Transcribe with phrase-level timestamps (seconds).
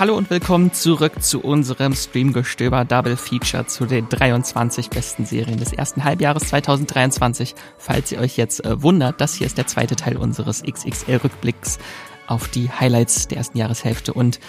[0.00, 5.74] Hallo und willkommen zurück zu unserem Streamgestöber Double Feature zu den 23 besten Serien des
[5.74, 7.54] ersten Halbjahres 2023.
[7.76, 11.78] Falls ihr euch jetzt äh, wundert, das hier ist der zweite Teil unseres XXL-Rückblicks
[12.26, 14.14] auf die Highlights der ersten Jahreshälfte.
[14.14, 14.40] Und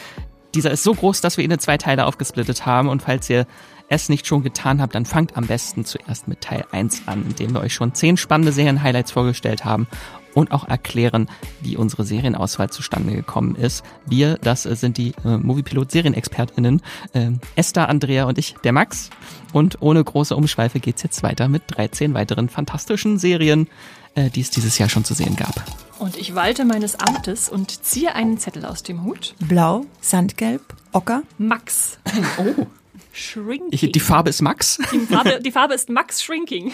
[0.55, 2.87] dieser ist so groß, dass wir ihn in zwei Teile aufgesplittet haben.
[2.87, 3.45] Und falls ihr
[3.89, 7.35] es nicht schon getan habt, dann fangt am besten zuerst mit Teil 1 an, in
[7.35, 9.85] dem wir euch schon zehn spannende Serien-Highlights vorgestellt haben
[10.33, 11.29] und auch erklären,
[11.61, 13.83] wie unsere Serienauswahl zustande gekommen ist.
[14.05, 16.81] Wir, das sind die äh, Moviepilot-SerienexpertInnen,
[17.13, 19.09] äh, Esther, Andrea und ich, der Max.
[19.53, 23.67] Und ohne große Umschweife geht's jetzt weiter mit 13 weiteren fantastischen Serien,
[24.15, 25.63] äh, die es dieses Jahr schon zu sehen gab.
[25.99, 29.35] Und ich walte meines Amtes und ziehe einen Zettel aus dem Hut.
[29.39, 31.23] Blau, Sandgelb, Ocker.
[31.37, 31.99] Max.
[32.37, 32.65] Oh.
[33.13, 33.67] Shrinking.
[33.71, 34.79] Ich, die Farbe ist Max.
[34.91, 36.71] Die Farbe, die Farbe ist Max Shrinking.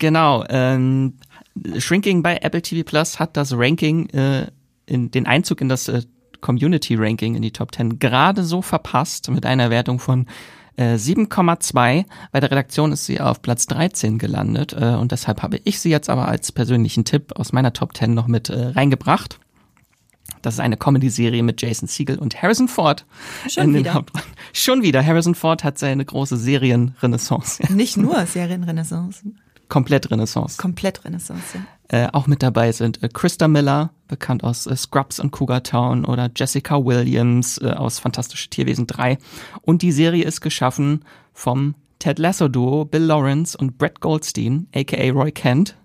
[0.00, 0.44] Genau.
[0.48, 1.14] Ähm,
[1.78, 4.46] Shrinking bei Apple TV Plus hat das Ranking, äh,
[4.86, 6.02] in den Einzug in das äh,
[6.40, 10.26] Community Ranking in die Top 10 gerade so verpasst mit einer Wertung von
[10.76, 12.04] äh, 7,2.
[12.32, 15.90] Bei der Redaktion ist sie auf Platz 13 gelandet äh, und deshalb habe ich sie
[15.90, 19.38] jetzt aber als persönlichen Tipp aus meiner Top 10 noch mit äh, reingebracht.
[20.42, 23.04] Das ist eine Comedy-Serie mit Jason Siegel und Harrison Ford.
[23.46, 23.92] Schon wieder.
[23.92, 24.26] Hauptrollen.
[24.54, 25.04] Schon wieder.
[25.04, 27.62] Harrison Ford hat seine große Serienrenaissance.
[27.70, 29.22] Nicht nur Serienrenaissance,
[29.70, 30.58] Komplett Renaissance.
[30.58, 31.58] komplett Renaissance.
[31.90, 32.06] Ja.
[32.06, 36.04] Äh, auch mit dabei sind äh, Krista Miller, bekannt aus äh, Scrubs und Cougar Town,
[36.04, 39.16] oder Jessica Williams äh, aus Fantastische Tierwesen 3.
[39.62, 45.32] Und die Serie ist geschaffen vom Ted Lasso-Duo Bill Lawrence und Brett Goldstein, aka Roy
[45.32, 45.76] Kent,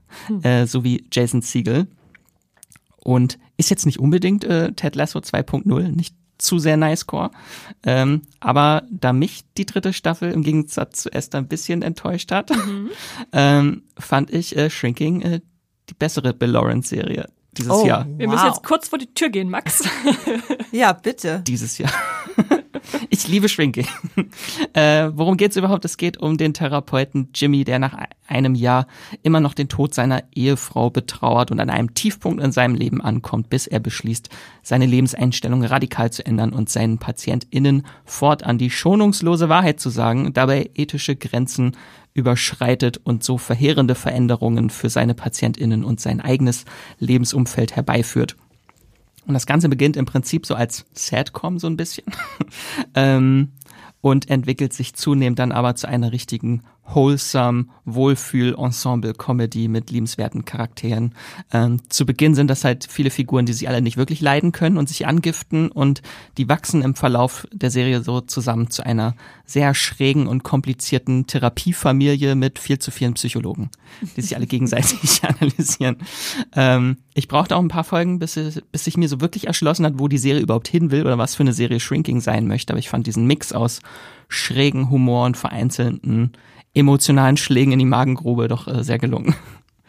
[0.43, 1.87] äh, sowie Jason Siegel.
[2.97, 7.31] Und ist jetzt nicht unbedingt äh, Ted Lasso 2.0, nicht zu sehr nice core.
[7.83, 12.51] Ähm, aber da mich die dritte Staffel im Gegensatz zu Esther ein bisschen enttäuscht hat,
[13.31, 15.41] ähm, fand ich äh, Shrinking äh,
[15.89, 17.85] die bessere Bill Lawrence Serie dieses Oh.
[17.85, 18.05] Jahr.
[18.17, 19.83] Wir müssen jetzt kurz vor die Tür gehen, Max.
[20.71, 21.41] ja, bitte.
[21.47, 21.91] Dieses Jahr.
[23.09, 23.87] ich liebe Shrinking.
[24.73, 25.85] äh, worum geht's überhaupt?
[25.85, 27.97] Es geht um den Therapeuten Jimmy, der nach
[28.27, 28.87] einem Jahr
[29.23, 33.49] immer noch den Tod seiner Ehefrau betrauert und an einem Tiefpunkt in seinem Leben ankommt,
[33.49, 34.29] bis er beschließt,
[34.63, 40.71] seine Lebenseinstellung radikal zu ändern und seinen PatientInnen fortan die schonungslose Wahrheit zu sagen, dabei
[40.75, 41.73] ethische Grenzen
[42.13, 46.65] überschreitet und so verheerende Veränderungen für seine PatientInnen und sein eigenes
[46.97, 48.37] Lebensumfeld herbeiführt.
[49.25, 52.05] Und das Ganze beginnt im Prinzip so als Sadcom so ein bisschen
[52.95, 53.53] ähm,
[54.01, 61.13] und entwickelt sich zunehmend dann aber zu einer richtigen wholesome Wohlfühl-Ensemble-Comedy mit liebenswerten Charakteren.
[61.51, 64.77] Ähm, zu Beginn sind das halt viele Figuren, die sich alle nicht wirklich leiden können
[64.77, 66.01] und sich angiften und
[66.37, 72.35] die wachsen im Verlauf der Serie so zusammen zu einer sehr schrägen und komplizierten Therapiefamilie
[72.35, 73.69] mit viel zu vielen Psychologen,
[74.15, 75.97] die sich alle gegenseitig analysieren.
[76.55, 78.35] Ähm, ich brauchte auch ein paar Folgen, bis,
[78.71, 81.35] bis sich mir so wirklich erschlossen hat, wo die Serie überhaupt hin will oder was
[81.35, 82.73] für eine Serie Shrinking sein möchte.
[82.73, 83.81] Aber ich fand diesen Mix aus
[84.27, 86.33] schrägen Humor und vereinzelten
[86.75, 89.33] emotionalen Schlägen in die Magengrube doch äh, sehr gelungen.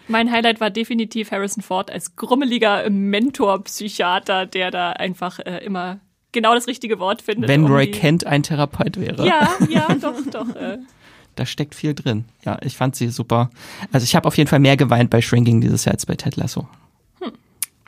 [0.08, 5.98] Mein Highlight war definitiv Harrison Ford als grummeliger Mentor-Psychiater, der da einfach äh, immer
[6.32, 7.48] genau das richtige Wort findet.
[7.48, 9.26] Wenn um Roy Kent ein Therapeut wäre.
[9.26, 10.54] Ja, ja, doch, doch.
[10.54, 10.78] Äh.
[11.34, 12.24] Da steckt viel drin.
[12.44, 13.50] Ja, ich fand sie super.
[13.92, 16.36] Also ich habe auf jeden Fall mehr geweint bei Shrinking dieses Jahr als bei Ted
[16.36, 16.68] Lasso.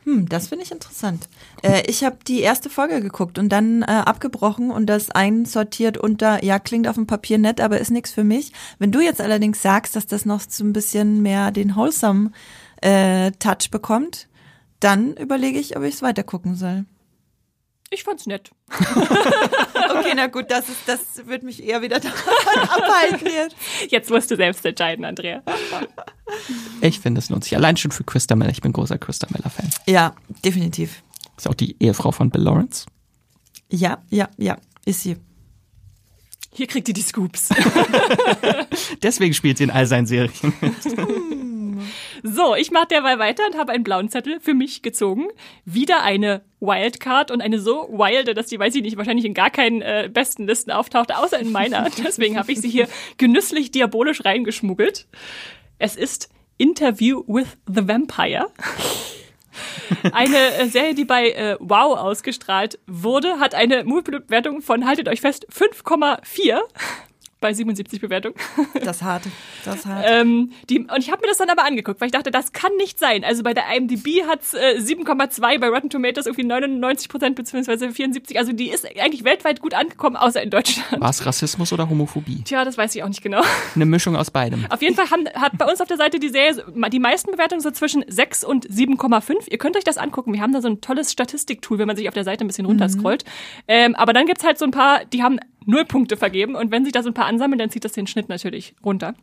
[0.09, 1.29] Hm, das finde ich interessant.
[1.63, 6.43] Äh, ich habe die erste Folge geguckt und dann äh, abgebrochen und das einsortiert unter,
[6.43, 8.55] ja, klingt auf dem Papier nett, aber ist nichts für mich.
[8.79, 12.31] Wenn du jetzt allerdings sagst, dass das noch so ein bisschen mehr den wholesome
[12.81, 14.29] äh, Touch bekommt,
[14.81, 16.87] dann überlege ich, ob ich es weiter gucken soll.
[17.91, 18.51] Ich fand's nett.
[19.91, 23.57] Okay, na gut, das ist, das wird mich eher wieder davon abhalten jetzt.
[23.91, 25.43] Jetzt musst du selbst entscheiden, Andrea.
[26.83, 27.57] Ich finde, es lohnt sich.
[27.57, 28.51] Allein schon für Christa Miller.
[28.51, 29.71] Ich bin großer Christa Miller-Fan.
[29.87, 31.03] Ja, definitiv.
[31.37, 32.87] Ist auch die Ehefrau von Bill Lawrence.
[33.71, 35.17] Ja, ja, ja, ist sie.
[36.53, 37.49] Hier kriegt ihr die Scoops.
[39.03, 40.55] Deswegen spielt sie in all seinen Serien.
[42.23, 45.29] So, ich mache derweil weiter und habe einen blauen Zettel für mich gezogen.
[45.65, 49.51] Wieder eine Wildcard und eine so wilde, dass die, weiß ich nicht, wahrscheinlich in gar
[49.51, 51.89] keinen äh, besten Listen auftaucht, außer in meiner.
[52.05, 55.07] Deswegen habe ich sie hier genüsslich diabolisch reingeschmuggelt.
[55.79, 58.47] Es ist Interview with the Vampire.
[60.13, 65.21] Eine äh, Serie, die bei äh, Wow ausgestrahlt wurde, hat eine Moviewertung von, haltet euch
[65.21, 66.61] fest, 5,4.
[67.41, 68.35] Bei 77 Bewertungen.
[68.85, 69.25] Das hart.
[69.65, 70.07] Das hart.
[70.09, 72.75] ähm, die, und ich habe mir das dann aber angeguckt, weil ich dachte, das kann
[72.77, 73.25] nicht sein.
[73.25, 78.39] Also bei der IMDb hat's äh, 7,2, bei Rotten Tomatoes irgendwie 99 Prozent beziehungsweise 74.
[78.39, 81.01] Also die ist eigentlich weltweit gut angekommen, außer in Deutschland.
[81.01, 82.43] War es Rassismus oder Homophobie?
[82.45, 83.43] Tja, das weiß ich auch nicht genau.
[83.75, 84.67] Eine Mischung aus beidem.
[84.71, 87.61] Auf jeden Fall haben, hat bei uns auf der Seite die Serie die meisten Bewertungen
[87.61, 89.51] so zwischen 6 und 7,5.
[89.51, 90.33] Ihr könnt euch das angucken.
[90.33, 92.67] Wir haben da so ein tolles Statistiktool, wenn man sich auf der Seite ein bisschen
[92.67, 93.25] runterscrollt.
[93.67, 95.39] Ähm, aber dann gibt's halt so ein paar, die haben
[95.69, 96.57] null Punkte vergeben.
[96.57, 99.15] Und wenn sich da so ein paar ansammeln, dann zieht das den Schnitt natürlich runter.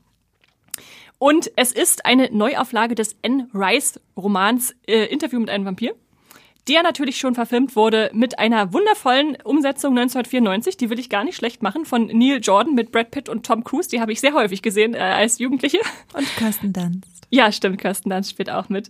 [1.18, 3.50] Und es ist eine Neuauflage des N.
[3.54, 5.96] Rice Romans äh, Interview mit einem Vampir
[6.68, 11.36] der natürlich schon verfilmt wurde mit einer wundervollen Umsetzung 1994, die will ich gar nicht
[11.36, 14.34] schlecht machen, von Neil Jordan mit Brad Pitt und Tom Cruise, die habe ich sehr
[14.34, 15.80] häufig gesehen äh, als Jugendliche.
[16.14, 17.28] Und Kirsten Dunst.
[17.30, 18.90] Ja, stimmt, Kirsten Dunst spielt auch mit.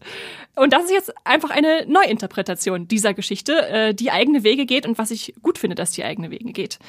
[0.56, 4.98] Und das ist jetzt einfach eine Neuinterpretation dieser Geschichte, äh, die eigene Wege geht und
[4.98, 6.80] was ich gut finde, dass die eigene Wege geht.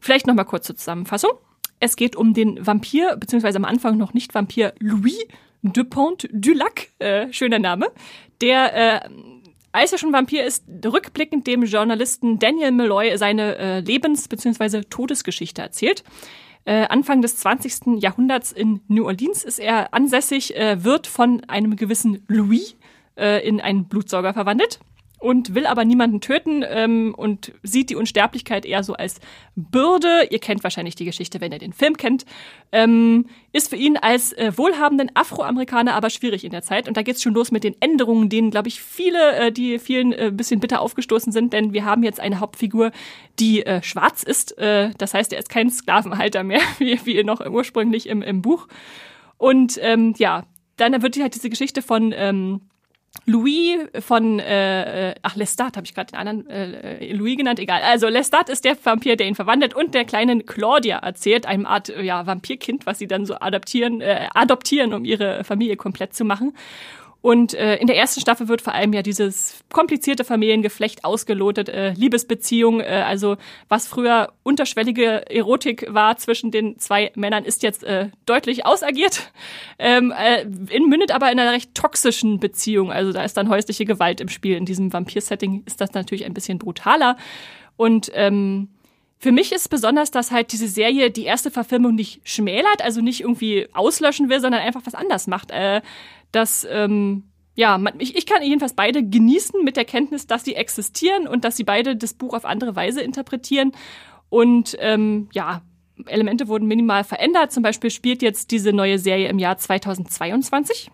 [0.00, 1.32] Vielleicht nochmal kurz zur Zusammenfassung.
[1.80, 5.26] Es geht um den Vampir, beziehungsweise am Anfang noch nicht Vampir, Louis
[5.62, 7.86] Dupont du Lac, äh, schöner Name,
[8.42, 9.08] der äh,
[9.74, 14.82] als er schon Vampir ist, rückblickend dem Journalisten Daniel Malloy seine äh, Lebens- bzw.
[14.88, 16.04] Todesgeschichte erzählt.
[16.64, 18.00] Äh, Anfang des 20.
[18.00, 22.76] Jahrhunderts in New Orleans ist er ansässig, äh, wird von einem gewissen Louis
[23.16, 24.78] äh, in einen Blutsauger verwandelt
[25.24, 29.20] und will aber niemanden töten ähm, und sieht die Unsterblichkeit eher so als
[29.56, 30.28] Bürde.
[30.30, 32.26] Ihr kennt wahrscheinlich die Geschichte, wenn ihr den Film kennt.
[32.72, 36.88] Ähm, ist für ihn als äh, wohlhabenden Afroamerikaner aber schwierig in der Zeit.
[36.88, 40.12] Und da geht's schon los mit den Änderungen, denen, glaube ich, viele, äh, die vielen
[40.12, 42.92] äh, bisschen bitter aufgestoßen sind, denn wir haben jetzt eine Hauptfigur,
[43.40, 44.58] die äh, schwarz ist.
[44.58, 48.68] Äh, das heißt, er ist kein Sklavenhalter mehr, wie, wie noch ursprünglich im, im Buch.
[49.38, 50.44] Und ähm, ja,
[50.76, 52.60] dann wird halt diese Geschichte von ähm,
[53.26, 57.80] Louis von, äh, ach, Lestat habe ich gerade den anderen äh, Louis genannt, egal.
[57.82, 61.88] Also Lestat ist der Vampir, der ihn verwandelt und der kleinen Claudia erzählt, einem Art
[61.88, 66.54] ja, Vampirkind, was sie dann so adaptieren, äh, adoptieren, um ihre Familie komplett zu machen.
[67.24, 71.94] Und äh, in der ersten Staffel wird vor allem ja dieses komplizierte Familiengeflecht ausgelotet, äh,
[71.94, 73.38] Liebesbeziehung, äh, also
[73.70, 79.32] was früher unterschwellige Erotik war zwischen den zwei Männern, ist jetzt äh, deutlich ausagiert.
[79.78, 82.92] Ähm, äh, in, mündet aber in einer recht toxischen Beziehung.
[82.92, 84.58] Also da ist dann häusliche Gewalt im Spiel.
[84.58, 87.16] In diesem Vampir-Setting ist das natürlich ein bisschen brutaler.
[87.78, 88.68] Und ähm,
[89.24, 93.22] für mich ist besonders, dass halt diese Serie die erste Verfilmung nicht schmälert, also nicht
[93.22, 95.50] irgendwie auslöschen will, sondern einfach was anders macht.
[95.50, 95.80] Äh,
[96.34, 100.56] dass ähm, ja, man, ich, ich kann jedenfalls beide genießen mit der Kenntnis, dass sie
[100.56, 103.72] existieren und dass sie beide das Buch auf andere Weise interpretieren.
[104.28, 105.62] Und ähm, ja,
[106.06, 107.52] Elemente wurden minimal verändert.
[107.52, 110.90] Zum Beispiel spielt jetzt diese neue Serie im Jahr 2022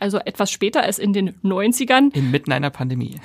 [0.00, 2.14] also etwas später als in den 90ern.
[2.14, 3.20] Inmitten einer Pandemie.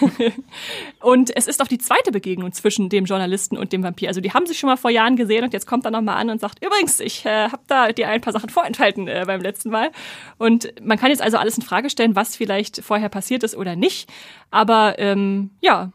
[1.00, 4.08] und es ist auch die zweite Begegnung zwischen dem Journalisten und dem Vampir.
[4.08, 6.30] Also die haben sich schon mal vor Jahren gesehen und jetzt kommt er nochmal an
[6.30, 9.70] und sagt, übrigens, ich äh, habe da dir ein paar Sachen vorenthalten äh, beim letzten
[9.70, 9.90] Mal.
[10.38, 13.76] Und man kann jetzt also alles in Frage stellen, was vielleicht vorher passiert ist oder
[13.76, 14.10] nicht.
[14.50, 15.92] Aber ähm, ja,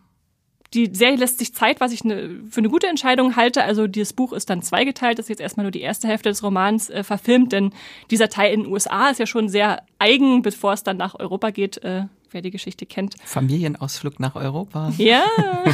[0.73, 3.63] die Serie lässt sich Zeit, was ich ne, für eine gute Entscheidung halte.
[3.63, 6.43] Also dieses Buch ist dann zweigeteilt, das ist jetzt erstmal nur die erste Hälfte des
[6.43, 7.73] Romans äh, verfilmt, denn
[8.09, 11.49] dieser Teil in den USA ist ja schon sehr eigen, bevor es dann nach Europa
[11.49, 13.15] geht, äh, wer die Geschichte kennt.
[13.25, 14.93] Familienausflug nach Europa.
[14.97, 15.25] Ja.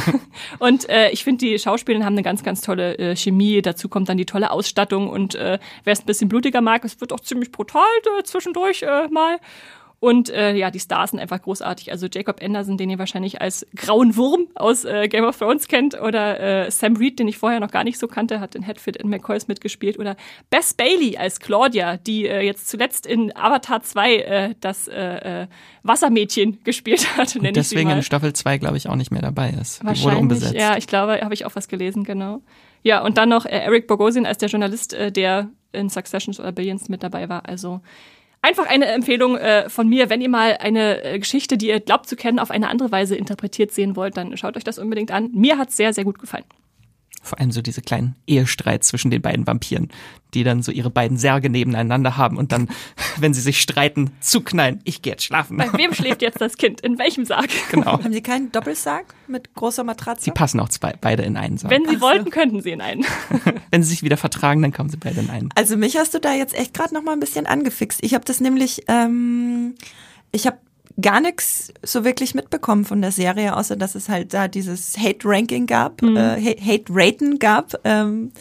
[0.58, 3.62] und äh, ich finde, die Schauspieler haben eine ganz, ganz tolle äh, Chemie.
[3.62, 7.00] Dazu kommt dann die tolle Ausstattung und äh, wer es ein bisschen blutiger mag, es
[7.00, 7.82] wird auch ziemlich brutal
[8.18, 9.38] äh, zwischendurch äh, mal.
[10.00, 11.90] Und äh, ja, die Stars sind einfach großartig.
[11.90, 16.00] Also Jacob Anderson, den ihr wahrscheinlich als grauen Wurm aus äh, Game of Thrones kennt,
[16.00, 18.96] oder äh, Sam Reed, den ich vorher noch gar nicht so kannte, hat in Hatfit
[18.96, 20.16] in McCoys mitgespielt, oder
[20.50, 25.46] Bess Bailey als Claudia, die äh, jetzt zuletzt in Avatar 2 äh, das äh, äh,
[25.82, 27.34] Wassermädchen gespielt hat.
[27.34, 29.84] Und deswegen in Staffel 2, glaube ich, auch nicht mehr dabei ist.
[29.84, 30.54] Wahrscheinlich, die wurde umbesetzt.
[30.54, 32.40] Ja, ich glaube, habe ich auch was gelesen, genau.
[32.84, 36.52] Ja, und dann noch äh, Eric Bogosian als der Journalist, äh, der in Successions oder
[36.52, 37.48] Billions mit dabei war.
[37.48, 37.80] Also
[38.40, 42.08] Einfach eine Empfehlung äh, von mir, wenn ihr mal eine äh, Geschichte, die ihr glaubt
[42.08, 45.30] zu kennen, auf eine andere Weise interpretiert sehen wollt, dann schaut euch das unbedingt an.
[45.32, 46.44] Mir hat's sehr, sehr gut gefallen.
[47.22, 49.88] Vor allem so diese kleinen Ehestreits zwischen den beiden Vampiren,
[50.34, 52.68] die dann so ihre beiden Särge nebeneinander haben und dann,
[53.18, 54.80] wenn sie sich streiten, zuknallen.
[54.84, 55.56] Ich gehe jetzt schlafen.
[55.56, 56.80] Bei wem schläft jetzt das Kind?
[56.80, 57.48] In welchem Sarg?
[57.70, 58.02] Genau.
[58.02, 60.24] Haben Sie keinen Doppelsarg mit großer Matratze?
[60.24, 61.70] Sie passen auch zwei, beide in einen Sarg.
[61.70, 62.30] Wenn Sie Ach wollten, so.
[62.30, 63.04] könnten Sie in einen.
[63.70, 65.50] wenn Sie sich wieder vertragen, dann kommen Sie beide in einen.
[65.54, 68.02] Also mich hast du da jetzt echt gerade noch mal ein bisschen angefixt.
[68.02, 69.74] Ich habe das nämlich, ähm,
[70.32, 70.58] ich habe
[71.00, 75.66] gar nichts so wirklich mitbekommen von der Serie, außer dass es halt da dieses Hate-Ranking
[75.66, 76.16] gab, mhm.
[76.16, 77.74] äh, Hate-Raten gab.
[77.84, 78.32] Ähm,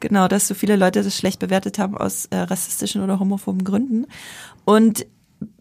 [0.00, 4.06] genau, dass so viele Leute das schlecht bewertet haben aus äh, rassistischen oder homophoben Gründen.
[4.64, 5.06] Und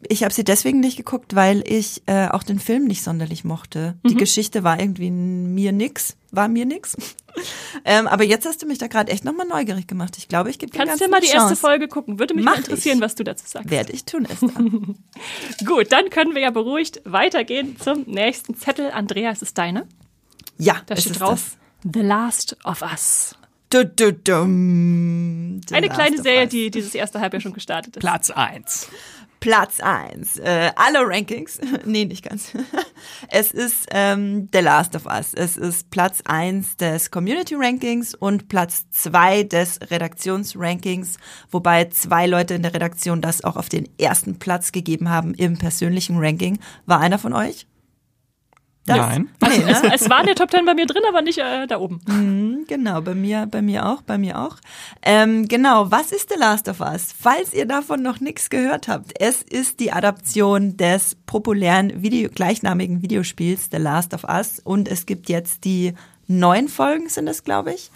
[0.07, 3.95] ich habe sie deswegen nicht geguckt, weil ich äh, auch den Film nicht sonderlich mochte.
[4.07, 6.95] Die Geschichte war irgendwie mir nix, war mir nix.
[7.85, 10.15] ähm, aber jetzt hast du mich da gerade echt nochmal neugierig gemacht.
[10.17, 12.19] Ich glaube, ich gebe Kannst du dir mal die erste Folge gucken?
[12.19, 13.03] Würde mich Mach mal interessieren, ich.
[13.03, 13.69] was du dazu sagst.
[13.69, 14.49] Werde ich tun, Esther.
[15.65, 18.91] Gut, dann können wir ja beruhigt weitergehen zum nächsten Zettel.
[18.91, 19.87] Andrea, es ist deine.
[20.57, 23.35] ja, Da es steht ist drauf The Last of Us.
[23.69, 23.81] Das.
[23.81, 25.61] Du, du, dum.
[25.67, 27.99] The Eine Last kleine Serie, die dieses erste Halbjahr schon gestartet ist.
[27.99, 28.87] Platz eins.
[29.45, 30.39] Platz eins.
[30.39, 31.59] Äh, alle Rankings.
[31.85, 32.51] nee, nicht ganz.
[33.29, 35.35] es ist ähm, The Last of Us.
[35.35, 41.17] Es ist Platz eins des Community Rankings und Platz zwei des Redaktionsrankings,
[41.51, 45.59] wobei zwei Leute in der Redaktion das auch auf den ersten Platz gegeben haben im
[45.59, 46.57] persönlichen Ranking.
[46.87, 47.67] War einer von euch?
[48.85, 48.97] Das?
[48.97, 49.29] Nein.
[49.47, 49.93] Nee, ne?
[49.93, 52.65] Es war in der Top Ten bei mir drin, aber nicht äh, da oben.
[52.67, 54.57] Genau, bei mir, bei mir auch, bei mir auch.
[55.01, 57.13] Ähm, genau, was ist The Last of Us?
[57.17, 63.01] Falls ihr davon noch nichts gehört habt, es ist die Adaption des populären Video, gleichnamigen
[63.01, 65.93] Videospiels The Last of Us und es gibt jetzt die
[66.27, 67.91] neun Folgen, sind es, glaube ich.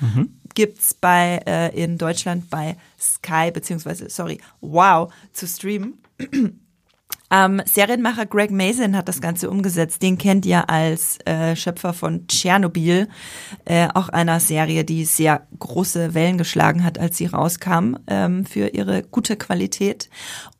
[0.55, 5.97] Gibt's bei äh, in Deutschland bei Sky beziehungsweise sorry Wow zu streamen.
[7.31, 10.01] Ähm, Serienmacher Greg Mason hat das Ganze umgesetzt.
[10.01, 13.07] Den kennt ihr als äh, Schöpfer von Tschernobyl,
[13.65, 18.69] äh, auch einer Serie, die sehr große Wellen geschlagen hat, als sie rauskam, ähm, für
[18.69, 20.09] ihre gute Qualität.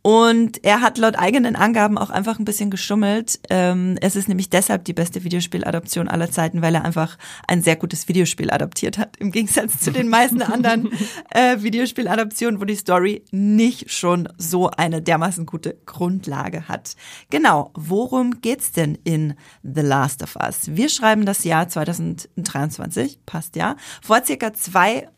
[0.01, 3.39] Und er hat laut eigenen Angaben auch einfach ein bisschen geschummelt.
[3.49, 7.75] Ähm, es ist nämlich deshalb die beste Videospieladaption aller Zeiten, weil er einfach ein sehr
[7.75, 10.89] gutes Videospiel adaptiert hat, im Gegensatz zu den meisten anderen
[11.31, 16.95] äh, Videospieladaptionen, wo die Story nicht schon so eine dermaßen gute Grundlage hat.
[17.29, 20.75] Genau, worum geht's denn in The Last of Us?
[20.75, 25.09] Wir schreiben das Jahr 2023, passt ja, vor circa zwei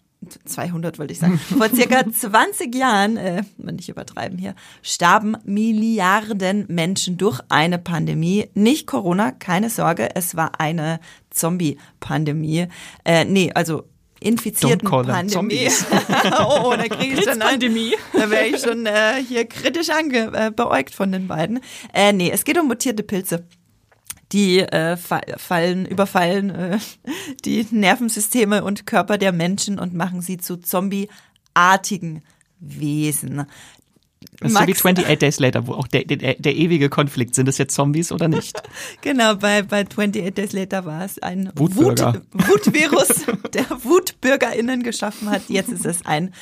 [0.46, 1.40] 200 wollte ich sagen.
[1.58, 8.50] Vor circa 20 Jahren, äh, nicht übertreiben hier, starben Milliarden Menschen durch eine Pandemie.
[8.54, 11.00] Nicht Corona, keine Sorge, es war eine
[11.32, 12.68] Zombie-Pandemie.
[13.04, 13.84] Äh, nee, also
[14.20, 15.70] infizierten Don't call them Pandemie.
[16.40, 17.96] oh, oh, da kriege ich schon Pandemie.
[18.14, 21.60] da wäre ich schon äh, hier kritisch ange äh, von den beiden.
[21.94, 23.46] Äh, nee, es geht um mutierte Pilze
[24.32, 26.80] die äh, fa fallen, überfallen äh,
[27.46, 32.24] die Nervensysteme und Körper der Menschen und machen sie zu zombieartigen
[32.60, 33.46] Wesen.
[34.40, 37.36] Das ist so wie Max- 28 Days Later, wo auch der, der, der ewige Konflikt,
[37.36, 38.62] sind es jetzt Zombies oder nicht?
[39.02, 42.22] Genau, bei, bei 28 Days Later war es ein Wutbürger.
[42.32, 45.44] Wut, Wutvirus, der WutbürgerInnen geschaffen hat.
[45.48, 46.34] Jetzt ist es ein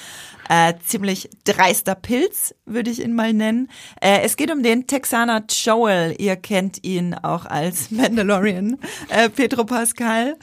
[0.49, 3.69] äh, ziemlich dreister Pilz, würde ich ihn mal nennen.
[4.01, 6.15] Äh, es geht um den Texaner Joel.
[6.17, 8.77] Ihr kennt ihn auch als Mandalorian,
[9.09, 10.35] äh, Pedro Pascal.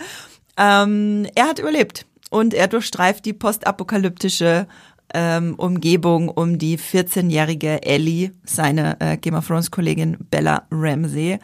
[0.57, 4.67] Ähm, er hat überlebt und er durchstreift die postapokalyptische
[5.15, 11.39] ähm, Umgebung um die 14-jährige Ellie, seine äh, Game of Thrones Kollegin Bella Ramsey,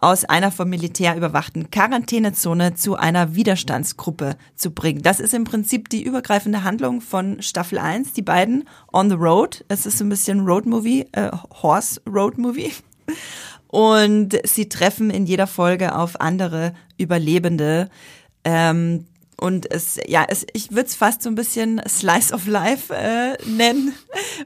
[0.00, 5.02] aus einer vom Militär überwachten Quarantänezone zu einer Widerstandsgruppe zu bringen.
[5.02, 9.64] Das ist im Prinzip die übergreifende Handlung von Staffel 1, die beiden on the road.
[9.68, 11.30] Es ist so ein bisschen Road Movie, äh,
[11.62, 12.72] Horse Road Movie.
[13.68, 17.90] Und sie treffen in jeder Folge auf andere Überlebende.
[18.44, 19.06] Ähm,
[19.38, 23.36] und es, ja, es, ich würde es fast so ein bisschen Slice of Life äh,
[23.46, 23.92] nennen.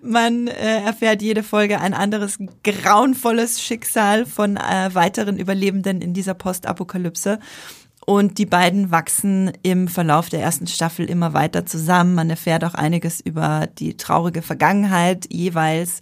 [0.03, 6.35] Man äh, erfährt jede Folge ein anderes grauenvolles Schicksal von äh, weiteren Überlebenden in dieser
[6.35, 7.39] Postapokalypse.
[8.05, 12.15] Und die beiden wachsen im Verlauf der ersten Staffel immer weiter zusammen.
[12.15, 16.01] Man erfährt auch einiges über die traurige Vergangenheit jeweils.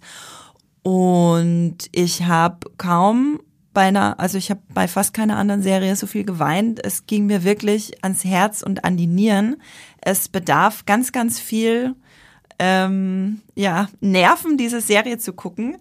[0.81, 3.39] Und ich habe kaum
[3.73, 6.83] bei einer, also ich habe bei fast keiner anderen Serie so viel geweint.
[6.83, 9.57] Es ging mir wirklich ans Herz und an die Nieren.
[10.01, 11.95] Es bedarf ganz, ganz viel
[12.57, 15.77] ähm, ja, Nerven, diese Serie zu gucken.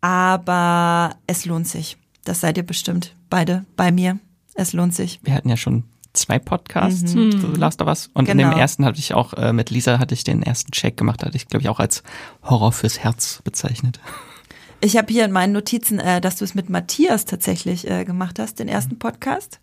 [0.00, 1.96] Aber es lohnt sich.
[2.24, 4.18] Das seid ihr bestimmt beide bei mir.
[4.54, 5.18] Es lohnt sich.
[5.22, 8.10] Wir hatten ja schon zwei Podcasts zu The Last of Us.
[8.14, 8.50] Und in Genau.
[8.50, 11.36] dem ersten hatte ich auch, äh, mit Lisa hatte ich den ersten Check gemacht, hatte
[11.36, 12.02] ich, glaube ich, auch als
[12.42, 14.00] Horror fürs Herz bezeichnet.
[14.80, 18.38] Ich habe hier in meinen Notizen, äh, dass du es mit Matthias tatsächlich äh, gemacht
[18.38, 19.58] hast, den ersten Podcast.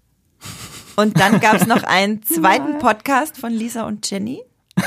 [0.98, 4.42] Und dann gab es noch einen zweiten Podcast von Lisa und Jenny.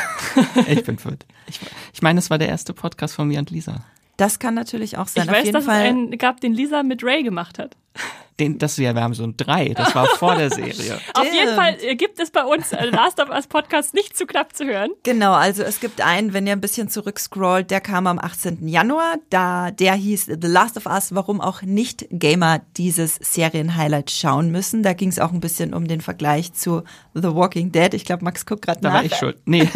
[0.69, 1.27] Ich bin verwirrt.
[1.49, 1.59] Ich,
[1.95, 3.85] ich meine, es war der erste Podcast von mir und Lisa.
[4.19, 5.25] Das kann natürlich auch sein.
[5.25, 5.83] Ich Auf weiß, jeden dass Fall.
[5.83, 7.77] es einen gab, den Lisa mit Ray gemacht hat.
[8.41, 9.71] Den, das ja, wir haben so ein drei.
[9.71, 11.01] Das war vor der Serie.
[11.15, 14.27] Auf jeden Fall äh, gibt es bei uns äh, Last of Us Podcast nicht zu
[14.27, 14.91] knapp zu hören.
[15.03, 18.69] Genau, also es gibt einen, wenn ihr ein bisschen zurückscrollt, der kam am 18.
[18.69, 19.17] Januar.
[19.31, 24.85] Da, der hieß The Last of Us, warum auch nicht Gamer dieses Serienhighlight schauen müssen.
[24.85, 27.93] Da ging es auch ein bisschen um den Vergleich zu The Walking Dead.
[27.93, 28.93] Ich glaube, Max guckt gerade nach.
[28.93, 29.39] Da war ich schuld.
[29.47, 29.69] Nee.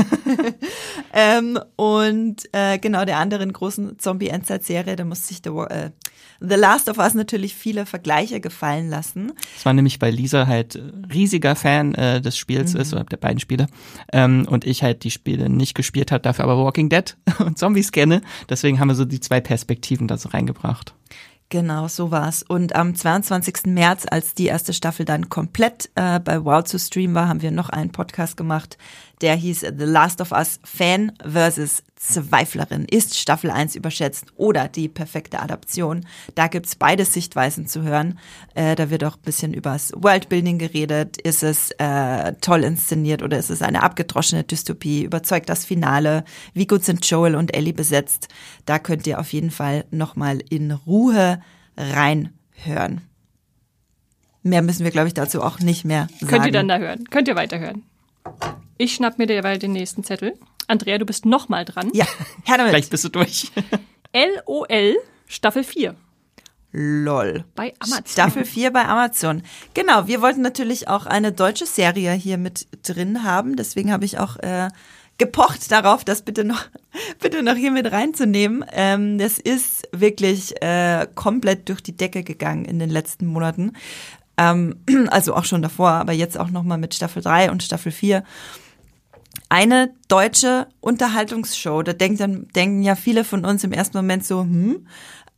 [1.13, 5.91] ähm, und äh, genau der anderen großen Zombie-Endzeit-Serie, da musste sich The, äh,
[6.41, 9.33] The Last of Us natürlich viele Vergleiche gefallen lassen.
[9.55, 10.81] Das war nämlich, weil Lisa halt
[11.13, 12.81] riesiger Fan äh, des Spiels mhm.
[12.81, 13.69] ist, oder der beiden Spiele,
[14.13, 17.93] ähm, und ich halt die Spiele nicht gespielt hat, dafür aber Walking Dead und Zombies
[17.93, 18.23] kenne.
[18.49, 20.95] Deswegen haben wir so die zwei Perspektiven da so reingebracht.
[21.53, 22.43] Genau, so war's.
[22.43, 23.67] Und am 22.
[23.67, 27.51] März, als die erste Staffel dann komplett äh, bei Wow zu streamen war, haben wir
[27.51, 28.79] noch einen Podcast gemacht,
[29.23, 32.85] der hieß The Last of Us Fan versus Zweiflerin.
[32.85, 36.05] Ist Staffel 1 überschätzt oder die perfekte Adaption?
[36.35, 38.19] Da gibt's beide Sichtweisen zu hören.
[38.55, 41.17] Äh, da wird auch ein bisschen übers Worldbuilding geredet.
[41.19, 45.05] Ist es äh, toll inszeniert oder ist es eine abgedroschene Dystopie?
[45.05, 46.25] Überzeugt das Finale?
[46.53, 48.29] Wie gut sind Joel und Ellie besetzt?
[48.67, 51.41] Da könnt ihr auf jeden Fall nochmal in Ruhe
[51.77, 53.03] reinhören.
[54.43, 56.27] Mehr müssen wir, glaube ich, dazu auch nicht mehr sagen.
[56.27, 57.05] Könnt ihr dann da hören?
[57.11, 57.85] Könnt ihr weiterhören?
[58.83, 60.37] Ich schnapp mir derweil den nächsten Zettel.
[60.67, 61.91] Andrea, du bist nochmal dran.
[61.95, 62.05] Ja,
[62.43, 62.73] Herr damit.
[62.73, 63.53] Gleich bist du durch.
[64.13, 64.97] LOL
[65.29, 65.95] Staffel 4.
[66.73, 67.45] LOL.
[67.55, 68.07] Bei Amazon.
[68.09, 69.45] Staffel 4 bei Amazon.
[69.75, 73.55] Genau, wir wollten natürlich auch eine deutsche Serie hier mit drin haben.
[73.55, 74.69] Deswegen habe ich auch äh,
[75.17, 76.65] gepocht darauf, das bitte noch,
[77.21, 78.65] bitte noch hier mit reinzunehmen.
[78.73, 83.75] Ähm, das ist wirklich äh, komplett durch die Decke gegangen in den letzten Monaten.
[84.37, 88.25] Ähm, also auch schon davor, aber jetzt auch nochmal mit Staffel 3 und Staffel 4.
[89.53, 94.87] Eine deutsche Unterhaltungsshow, da denken, denken ja viele von uns im ersten Moment so, hm,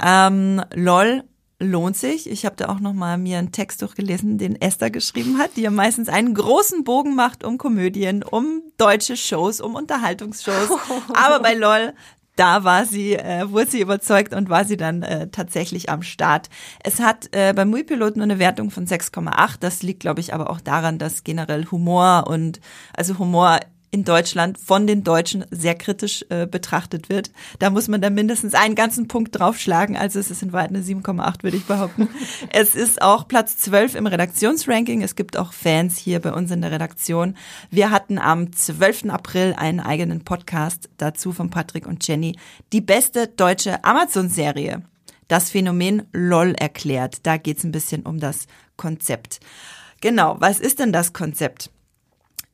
[0.00, 1.24] ähm, lol,
[1.58, 2.30] lohnt sich.
[2.30, 5.62] Ich habe da auch noch mal mir einen Text durchgelesen, den Esther geschrieben hat, die
[5.62, 10.68] ja meistens einen großen Bogen macht um Komödien, um deutsche Shows, um Unterhaltungsshows.
[11.12, 11.92] Aber bei LOL
[12.36, 16.48] da war sie, äh, wurde sie überzeugt und war sie dann äh, tatsächlich am Start.
[16.82, 19.58] Es hat äh, beim Muipilot nur eine Wertung von 6,8.
[19.60, 22.60] Das liegt, glaube ich, aber auch daran, dass generell Humor und
[22.92, 23.60] also Humor
[23.94, 27.30] in Deutschland von den Deutschen sehr kritisch äh, betrachtet wird.
[27.60, 29.96] Da muss man dann mindestens einen ganzen Punkt draufschlagen.
[29.96, 32.08] Also es ist in Wahrheit eine 7,8, würde ich behaupten.
[32.50, 35.00] es ist auch Platz 12 im Redaktionsranking.
[35.00, 37.36] Es gibt auch Fans hier bei uns in der Redaktion.
[37.70, 39.10] Wir hatten am 12.
[39.10, 42.36] April einen eigenen Podcast dazu von Patrick und Jenny.
[42.72, 44.82] Die beste deutsche Amazon-Serie.
[45.28, 47.18] Das Phänomen LOL erklärt.
[47.22, 49.38] Da geht es ein bisschen um das Konzept.
[50.00, 51.70] Genau, was ist denn das Konzept?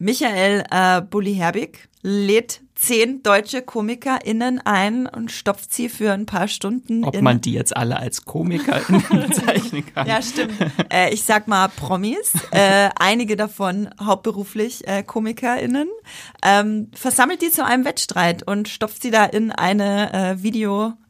[0.02, 7.04] Michael äh, Bulli-Herbig lädt zehn deutsche KomikerInnen ein und stopft sie für ein paar Stunden.
[7.04, 10.06] Ob man die jetzt alle als KomikerInnen bezeichnen kann.
[10.06, 10.54] Ja, stimmt.
[10.90, 15.88] Äh, ich sag mal Promis, äh, einige davon hauptberuflich äh, KomikerInnen,
[16.42, 20.42] ähm, versammelt die zu einem Wettstreit und stopft sie da in eine äh,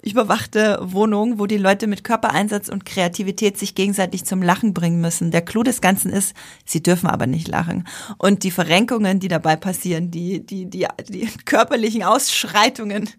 [0.03, 5.31] videoüberwachte Wohnung, wo die Leute mit Körpereinsatz und Kreativität sich gegenseitig zum Lachen bringen müssen.
[5.31, 6.35] Der Clou des Ganzen ist,
[6.65, 7.87] sie dürfen aber nicht lachen.
[8.19, 13.11] Und die Verrenkungen, die dabei passieren, die, die, die, die körperlichen Ausschreitungen,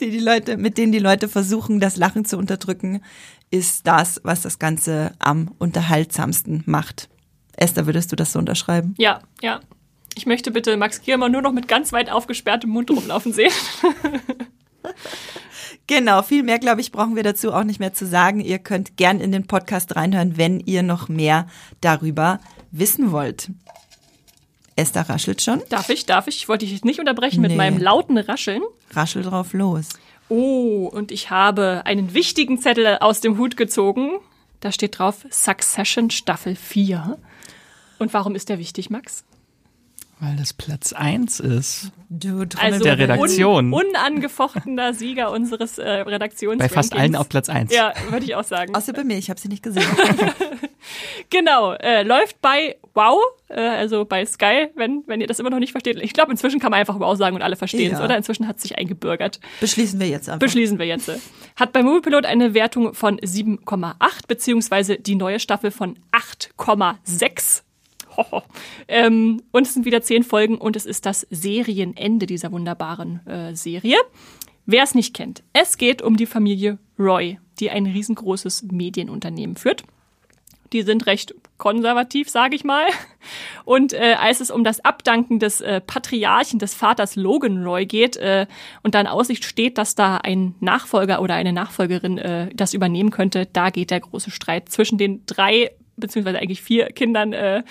[0.00, 3.02] die die Leute, mit denen die Leute versuchen, das Lachen zu unterdrücken,
[3.50, 7.08] ist das, was das Ganze am unterhaltsamsten macht.
[7.56, 8.94] Esther, würdest du das so unterschreiben?
[8.98, 9.60] Ja, ja.
[10.14, 13.52] Ich möchte bitte Max Giermann nur noch mit ganz weit aufgesperrtem Mund rumlaufen sehen.
[15.86, 18.40] Genau, viel mehr, glaube ich, brauchen wir dazu auch nicht mehr zu sagen.
[18.40, 21.46] Ihr könnt gern in den Podcast reinhören, wenn ihr noch mehr
[21.80, 22.40] darüber
[22.72, 23.50] wissen wollt.
[24.74, 25.62] Esther raschelt schon.
[25.70, 26.36] Darf ich, darf ich?
[26.36, 27.48] Ich wollte dich nicht unterbrechen nee.
[27.48, 28.62] mit meinem lauten Rascheln.
[28.90, 29.88] Raschel drauf los.
[30.28, 34.18] Oh, und ich habe einen wichtigen Zettel aus dem Hut gezogen.
[34.60, 37.16] Da steht drauf Succession Staffel 4.
[37.98, 39.24] Und warum ist der wichtig, Max?
[40.18, 41.92] Weil das Platz 1 ist.
[42.08, 43.72] Du, also der Redaktion.
[43.72, 46.58] Un, unangefochtener Sieger unseres äh, Redaktions.
[46.58, 47.70] Bei fast allen auf Platz 1.
[47.74, 48.74] Ja, würde ich auch sagen.
[48.74, 49.84] Außer bei mir, ich habe sie nicht gesehen.
[51.30, 55.58] genau, äh, läuft bei Wow, äh, also bei Sky, wenn, wenn ihr das immer noch
[55.58, 55.98] nicht versteht.
[56.00, 58.04] Ich glaube, inzwischen kann man einfach Wow sagen und alle verstehen es, ja.
[58.04, 58.16] oder?
[58.16, 59.38] Inzwischen hat es sich eingebürgert.
[59.60, 60.38] Beschließen wir jetzt einfach.
[60.38, 61.10] Beschließen wir jetzt.
[61.56, 63.94] Hat bei Moviepilot eine Wertung von 7,8,
[64.26, 67.64] beziehungsweise die neue Staffel von 8,6
[68.88, 73.54] ähm, und es sind wieder zehn Folgen und es ist das Serienende dieser wunderbaren äh,
[73.54, 73.96] Serie.
[74.66, 79.84] Wer es nicht kennt, es geht um die Familie Roy, die ein riesengroßes Medienunternehmen führt.
[80.72, 82.86] Die sind recht konservativ, sage ich mal.
[83.64, 88.16] Und äh, als es um das Abdanken des äh, Patriarchen, des Vaters Logan Roy geht
[88.16, 88.46] äh,
[88.82, 93.46] und dann Aussicht steht, dass da ein Nachfolger oder eine Nachfolgerin äh, das übernehmen könnte,
[93.46, 97.62] da geht der große Streit zwischen den drei beziehungsweise eigentlich vier Kindern äh,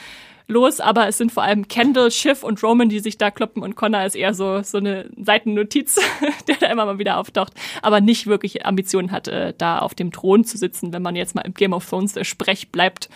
[0.47, 3.75] los, aber es sind vor allem Kendall, Schiff und Roman, die sich da kloppen und
[3.75, 5.99] Connor ist eher so, so eine Seitennotiz,
[6.47, 10.11] der da immer mal wieder auftaucht, aber nicht wirklich Ambitionen hat, äh, da auf dem
[10.11, 13.09] Thron zu sitzen, wenn man jetzt mal im Game of Thrones äh, Sprech bleibt.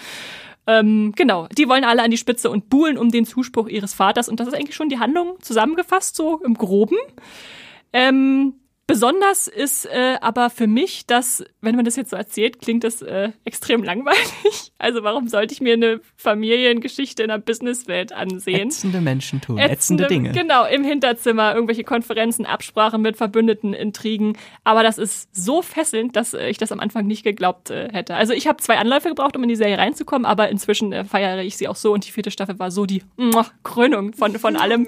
[0.67, 4.29] Ähm, genau, die wollen alle an die Spitze und buhlen um den Zuspruch ihres Vaters
[4.29, 6.97] und das ist eigentlich schon die Handlung zusammengefasst, so im Groben.
[7.91, 8.53] Ähm,
[8.89, 13.03] Besonders ist äh, aber für mich, dass, wenn man das jetzt so erzählt, klingt das
[13.03, 14.17] äh, extrem langweilig.
[14.81, 18.69] Also warum sollte ich mir eine Familiengeschichte in der Businesswelt ansehen?
[18.69, 20.31] Ätzende Menschen tun, ätzende, ätzende Dinge.
[20.31, 24.37] Genau, im Hinterzimmer, irgendwelche Konferenzen, Absprachen mit Verbündeten, Intrigen.
[24.63, 28.15] Aber das ist so fesselnd, dass äh, ich das am Anfang nicht geglaubt äh, hätte.
[28.15, 31.43] Also ich habe zwei Anläufe gebraucht, um in die Serie reinzukommen, aber inzwischen äh, feiere
[31.43, 33.03] ich sie auch so und die vierte Staffel war so die
[33.63, 34.87] Krönung von, von allem.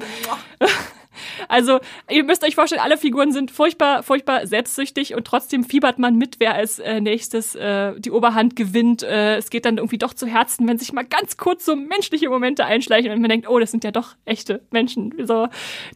[1.47, 6.17] Also, ihr müsst euch vorstellen, alle Figuren sind furchtbar, furchtbar selbstsüchtig und trotzdem fiebert man
[6.17, 9.03] mit, wer als äh, nächstes äh, die Oberhand gewinnt.
[9.03, 12.29] Äh, es geht dann irgendwie doch zu Herzen, wenn sich mal ganz kurz so menschliche
[12.29, 15.47] Momente einschleichen und man denkt, oh, das sind ja doch echte Menschen, so,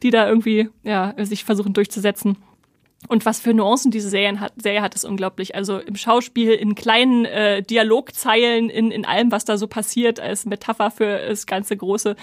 [0.02, 2.36] die da irgendwie, ja, sich versuchen durchzusetzen.
[3.08, 5.54] Und was für Nuancen diese Serien hat, Serie hat, ist unglaublich.
[5.54, 10.46] Also im Schauspiel, in kleinen äh, Dialogzeilen, in, in allem, was da so passiert, als
[10.46, 12.16] Metapher für das ganze große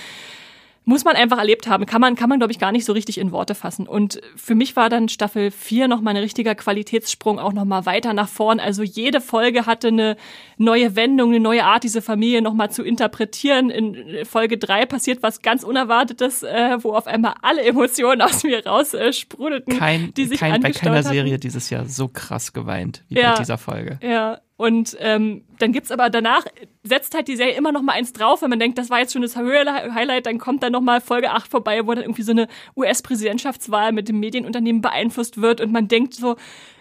[0.85, 1.85] muss man einfach erlebt haben.
[1.85, 3.87] Kann man, kann man, glaube ich, gar nicht so richtig in Worte fassen.
[3.87, 8.27] Und für mich war dann Staffel 4 nochmal ein richtiger Qualitätssprung, auch nochmal weiter nach
[8.27, 8.59] vorn.
[8.59, 10.17] Also jede Folge hatte eine
[10.57, 13.69] neue Wendung, eine neue Art, diese Familie nochmal zu interpretieren.
[13.69, 18.65] In Folge 3 passiert was ganz Unerwartetes, äh, wo auf einmal alle Emotionen aus mir
[18.65, 21.07] raus äh, sprudelten, kein, die sich kein, Bei keiner hatten.
[21.07, 23.31] Serie dieses Jahr so krass geweint wie Ja.
[23.33, 23.99] bei dieser Folge.
[24.03, 26.45] Ja, und ähm, dann gibt's aber danach,
[26.83, 29.11] setzt halt die Serie immer noch mal eins drauf, wenn man denkt, das war jetzt
[29.11, 32.31] schon das Highlight, dann kommt dann noch mal Folge 8 vorbei, wo dann irgendwie so
[32.31, 32.47] eine
[32.77, 36.37] US-Präsidentschaftswahl mit dem Medienunternehmen beeinflusst wird und man denkt so,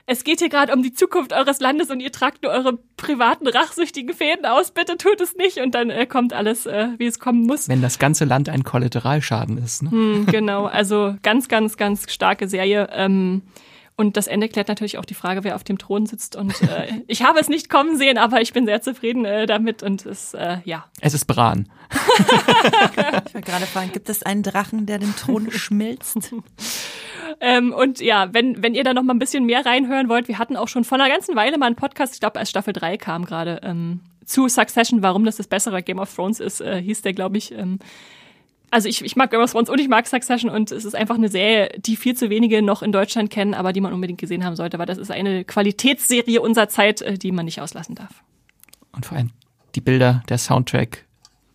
[0.07, 3.49] es geht hier gerade um die Zukunft eures Landes und ihr tragt nur eure privaten,
[3.49, 5.59] rachsüchtigen Fäden aus, bitte tut es nicht.
[5.59, 7.69] Und dann äh, kommt alles, äh, wie es kommen muss.
[7.69, 9.83] Wenn das ganze Land ein Kollateralschaden ist.
[9.83, 9.91] Ne?
[9.91, 12.89] Hm, genau, also ganz, ganz, ganz starke Serie.
[12.93, 13.43] Ähm,
[13.97, 16.35] und das Ende klärt natürlich auch die Frage, wer auf dem Thron sitzt.
[16.35, 19.83] Und äh, ich habe es nicht kommen sehen, aber ich bin sehr zufrieden äh, damit.
[19.83, 20.87] Und es, äh, ja.
[21.01, 21.69] Es ist Bran.
[23.27, 26.35] Ich wollte gerade fragen, gibt es einen Drachen, der den Thron schmilzt?
[27.41, 30.39] Ähm, und ja, wenn, wenn ihr da noch mal ein bisschen mehr reinhören wollt, wir
[30.39, 32.99] hatten auch schon vor einer ganzen Weile mal einen Podcast, ich glaube, als Staffel 3
[32.99, 37.03] kam gerade, ähm, zu Succession, warum das das bessere Game of Thrones ist, äh, hieß
[37.03, 37.53] der, glaube ich.
[37.53, 37.79] Ähm,
[38.73, 41.17] also ich, ich mag Game of Thrones und ich mag Succession und es ist einfach
[41.17, 44.45] eine Serie, die viel zu wenige noch in Deutschland kennen, aber die man unbedingt gesehen
[44.45, 48.23] haben sollte, weil das ist eine Qualitätsserie unserer Zeit, äh, die man nicht auslassen darf.
[48.93, 49.31] Und vor allem
[49.75, 51.05] die Bilder, der Soundtrack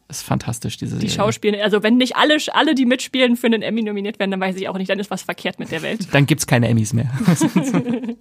[0.10, 1.25] ist fantastisch, diese Die Serie.
[1.25, 4.56] Schauspieler, also wenn nicht alle, alle, die mitspielen, für einen Emmy nominiert werden, dann weiß
[4.56, 6.08] ich auch nicht, dann ist was verkehrt mit der Welt.
[6.13, 7.12] Dann gibt's keine Emmys mehr.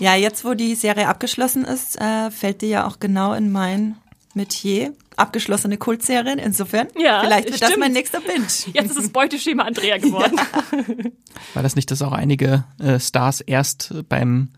[0.00, 3.96] Ja, jetzt wo die Serie abgeschlossen ist, äh, fällt die ja auch genau in mein
[4.38, 4.94] Metier.
[5.16, 6.38] Abgeschlossene Kultserien.
[6.38, 7.80] Insofern, Ja, vielleicht wird das stimmt.
[7.84, 8.46] mein nächster Binge.
[8.72, 10.38] Jetzt ist es Beuteschema Andrea geworden.
[11.54, 14.48] War das nicht, dass auch einige äh, Stars erst beim,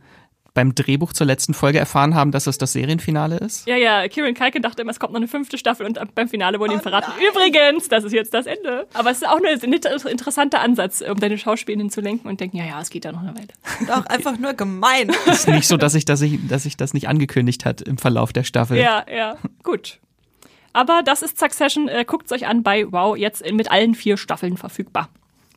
[0.55, 3.67] beim Drehbuch zur letzten Folge erfahren haben, dass es das Serienfinale ist?
[3.67, 6.59] Ja, ja, Kieran Culkin dachte immer, es kommt noch eine fünfte Staffel und beim Finale
[6.59, 8.87] wurde ihm verraten, übrigens, das ist jetzt das Ende.
[8.95, 9.73] Aber es ist auch ein
[10.11, 13.23] interessanter Ansatz, um deine Schauspielenden zu lenken und denken, ja, ja, es geht ja noch
[13.23, 13.49] eine Weile.
[13.81, 15.11] Und auch einfach nur gemein.
[15.27, 18.33] ist nicht so, dass ich, dass ich, dass ich das nicht angekündigt hat im Verlauf
[18.33, 18.79] der Staffel.
[18.79, 19.99] Ja, ja, gut.
[20.73, 24.57] Aber das ist Succession, äh, guckt's euch an bei Wow, jetzt mit allen vier Staffeln
[24.57, 25.09] verfügbar.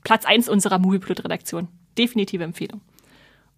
[0.03, 1.67] Platz eins unserer Movieplot-Redaktion.
[1.97, 2.81] Definitive Empfehlung.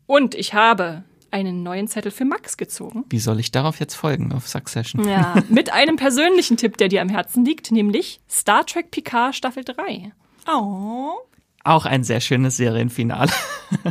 [0.05, 1.03] Und ich habe
[1.35, 3.03] einen neuen Zettel für Max gezogen.
[3.09, 5.05] Wie soll ich darauf jetzt folgen auf Succession?
[5.05, 9.65] Ja, mit einem persönlichen Tipp, der dir am Herzen liegt, nämlich Star Trek Picard Staffel
[9.65, 10.13] 3.
[10.47, 11.11] Oh.
[11.65, 13.31] Auch ein sehr schönes Serienfinale.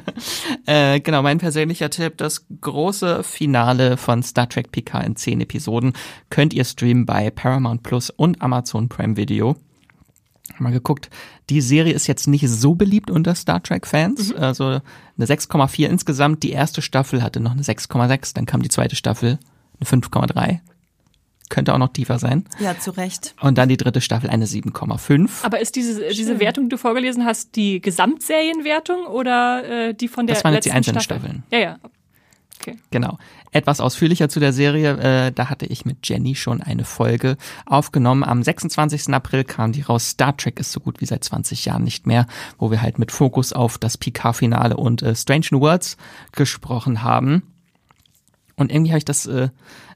[0.67, 5.93] äh, genau, mein persönlicher Tipp, das große Finale von Star Trek Picard in zehn Episoden
[6.31, 9.57] könnt ihr streamen bei Paramount Plus und Amazon Prime Video.
[10.59, 11.11] Mal geguckt,
[11.51, 14.35] die Serie ist jetzt nicht so beliebt unter Star Trek-Fans.
[14.35, 16.43] Also eine 6,4 insgesamt.
[16.43, 19.39] Die erste Staffel hatte noch eine 6,6, dann kam die zweite Staffel
[19.81, 20.61] eine 5,3.
[21.51, 22.47] Könnte auch noch tiefer sein.
[22.59, 23.35] Ja, zu Recht.
[23.41, 25.45] Und dann die dritte Staffel eine 7,5.
[25.45, 30.27] Aber ist diese, diese Wertung, die du vorgelesen hast, die Gesamtserienwertung oder äh, die von
[30.27, 31.21] der Das waren jetzt die letzten einzelnen Staffel?
[31.21, 31.43] Staffeln.
[31.51, 31.79] Ja, ja.
[32.59, 32.79] Okay.
[32.91, 33.19] Genau.
[33.55, 37.37] Etwas ausführlicher zu der Serie, äh, da hatte ich mit Jenny schon eine Folge
[37.67, 38.25] aufgenommen.
[38.25, 39.15] Am 26.
[39.15, 40.09] April kam die raus.
[40.11, 42.27] Star Trek ist so gut wie seit 20 Jahren nicht mehr,
[42.59, 45.97] wo wir halt mit Fokus auf das Picard-Finale und äh, Strange New Worlds
[46.33, 47.45] gesprochen haben.
[48.57, 49.51] Und irgendwie habe ich das äh,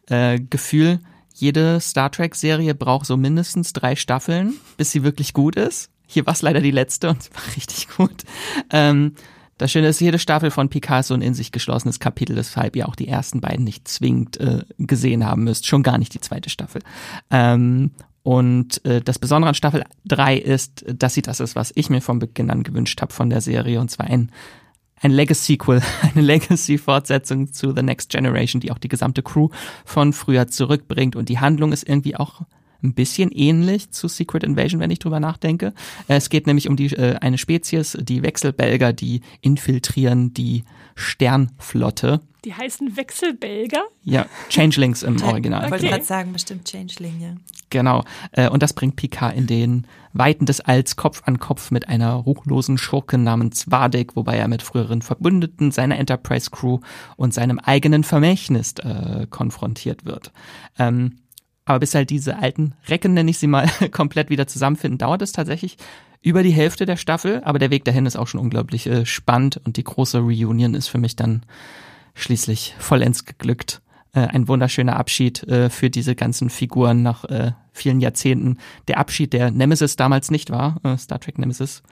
[0.07, 1.01] äh, Gefühl,
[1.35, 5.91] jede Star Trek-Serie braucht so mindestens drei Staffeln, bis sie wirklich gut ist.
[6.07, 8.23] Hier war es leider die letzte und sie war richtig gut.
[8.71, 9.15] Ähm,
[9.59, 12.95] das Schöne ist, jede Staffel von Picasso ein in sich geschlossenes Kapitel, weshalb ihr auch
[12.95, 15.67] die ersten beiden nicht zwingend äh, gesehen haben müsst.
[15.67, 16.81] Schon gar nicht die zweite Staffel.
[17.31, 17.91] Ähm,
[18.23, 22.01] und äh, das Besondere an Staffel 3 ist, dass sie das ist, was ich mir
[22.01, 23.81] von Beginn an gewünscht habe von der Serie.
[23.81, 24.31] Und zwar ein,
[25.01, 29.49] ein Legacy-Sequel, eine Legacy-Fortsetzung zu The Next Generation, die auch die gesamte Crew
[29.85, 31.17] von früher zurückbringt.
[31.17, 32.43] Und die Handlung ist irgendwie auch
[32.83, 35.73] ein bisschen ähnlich zu Secret Invasion, wenn ich drüber nachdenke.
[36.07, 40.65] Es geht nämlich um die äh, eine Spezies, die Wechselbelger, die infiltrieren die
[40.95, 42.21] Sternflotte.
[42.45, 43.85] Die heißen Wechselbelger?
[44.05, 45.65] Ja, Changelings im Original.
[45.65, 47.35] Ich wollte gerade sagen, bestimmt Changeling, ja.
[47.71, 48.05] Genau.
[48.33, 52.13] Äh, und das bringt Picard in den Weiten des Alls Kopf an Kopf mit einer
[52.13, 56.81] ruchlosen Schurke namens Vardek, wobei er mit früheren Verbündeten, seiner Enterprise Crew
[57.17, 60.33] und seinem eigenen Vermächtnis äh, konfrontiert wird.
[60.79, 61.19] Ähm,
[61.69, 65.33] aber bis halt diese alten Recken, nenne ich sie mal, komplett wieder zusammenfinden, dauert es
[65.33, 65.77] tatsächlich
[66.23, 67.43] über die Hälfte der Staffel.
[67.45, 70.89] Aber der Weg dahin ist auch schon unglaublich äh, spannend und die große Reunion ist
[70.89, 71.43] für mich dann
[72.15, 73.83] schließlich vollends geglückt.
[74.15, 78.57] Äh, ein wunderschöner Abschied äh, für diese ganzen Figuren nach äh, vielen Jahrzehnten.
[78.89, 81.83] Der Abschied, der Nemesis damals nicht war, äh, Star Trek Nemesis.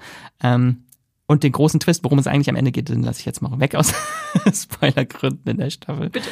[0.42, 0.84] Ähm,
[1.26, 3.60] und den großen Twist, worum es eigentlich am Ende geht, den lasse ich jetzt mal
[3.60, 3.92] weg aus
[4.54, 6.08] Spoilergründen in der Staffel.
[6.08, 6.28] Bitte.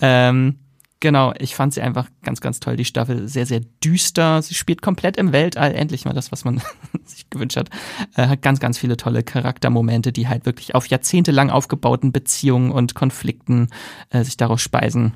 [0.00, 0.58] Ähm,
[1.02, 2.76] Genau, ich fand sie einfach ganz, ganz toll.
[2.76, 4.40] Die Staffel sehr, sehr düster.
[4.40, 5.74] Sie spielt komplett im Weltall.
[5.74, 6.62] Endlich mal das, was man
[7.04, 7.70] sich gewünscht hat.
[8.14, 12.94] Äh, hat ganz, ganz viele tolle Charaktermomente, die halt wirklich auf jahrzehntelang aufgebauten Beziehungen und
[12.94, 13.66] Konflikten
[14.10, 15.14] äh, sich daraus speisen.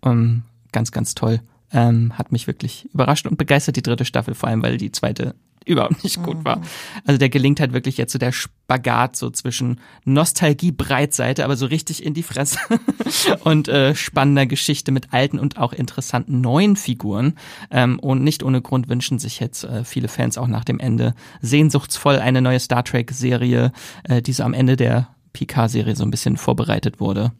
[0.00, 1.40] Um, ganz, ganz toll.
[1.70, 5.36] Ähm, hat mich wirklich überrascht und begeistert, die dritte Staffel, vor allem, weil die zweite
[5.66, 6.60] überhaupt nicht gut war.
[7.06, 11.66] Also der gelingt halt wirklich jetzt so der Spagat so zwischen Nostalgie Breitseite, aber so
[11.66, 12.58] richtig in die Fresse
[13.44, 17.34] und äh, spannender Geschichte mit alten und auch interessanten neuen Figuren.
[17.70, 21.14] Ähm, und nicht ohne Grund wünschen sich jetzt äh, viele Fans auch nach dem Ende
[21.40, 23.72] sehnsuchtsvoll eine neue Star Trek Serie,
[24.04, 27.32] äh, die so am Ende der PK-Serie so ein bisschen vorbereitet wurde.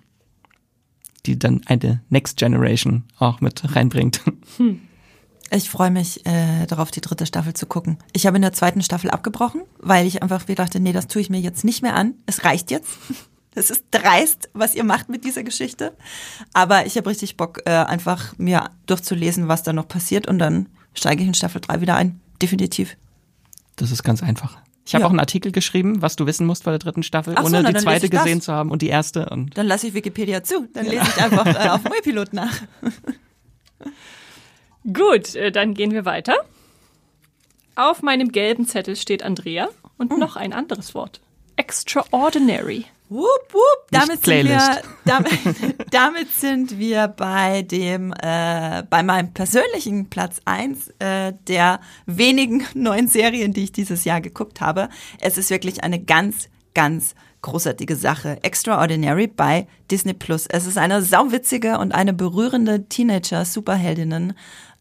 [1.26, 4.20] Die dann eine Next Generation auch mit reinbringt.
[4.58, 4.80] Hm.
[5.50, 7.98] Ich freue mich äh, darauf, die dritte Staffel zu gucken.
[8.12, 11.22] Ich habe in der zweiten Staffel abgebrochen, weil ich einfach wieder dachte, nee, das tue
[11.22, 12.14] ich mir jetzt nicht mehr an.
[12.26, 12.90] Es reicht jetzt.
[13.56, 15.96] Es ist dreist, was ihr macht mit dieser Geschichte.
[16.54, 20.68] Aber ich habe richtig Bock, äh, einfach mir durchzulesen, was da noch passiert und dann
[20.92, 22.20] steige ich in Staffel 3 wieder ein.
[22.42, 22.96] Definitiv.
[23.76, 24.58] Das ist ganz einfach.
[24.86, 25.06] Ich habe ja.
[25.06, 27.72] auch einen Artikel geschrieben, was du wissen musst vor der dritten Staffel, Ach ohne so,
[27.72, 29.30] die zweite gesehen zu haben und die erste.
[29.30, 30.68] Und dann lasse ich Wikipedia zu.
[30.72, 30.92] Dann ja.
[30.92, 32.54] lese ich einfach äh, auf Moviepilot nach.
[34.92, 36.36] Gut, äh, dann gehen wir weiter.
[37.76, 39.68] Auf meinem gelben Zettel steht Andrea
[39.98, 40.18] und hm.
[40.18, 41.20] noch ein anderes Wort.
[41.56, 42.84] Extraordinary.
[43.08, 43.86] Wupp, wupp.
[43.90, 45.38] Damit sind, wir, damit,
[45.90, 53.08] damit, sind wir bei dem, äh, bei meinem persönlichen Platz eins äh, der wenigen neuen
[53.08, 54.88] Serien, die ich dieses Jahr geguckt habe.
[55.20, 58.38] Es ist wirklich eine ganz, ganz großartige Sache.
[58.42, 60.46] Extraordinary bei Disney Plus.
[60.46, 64.32] Es ist eine sauwitzige und eine berührende Teenager-Superheldinnen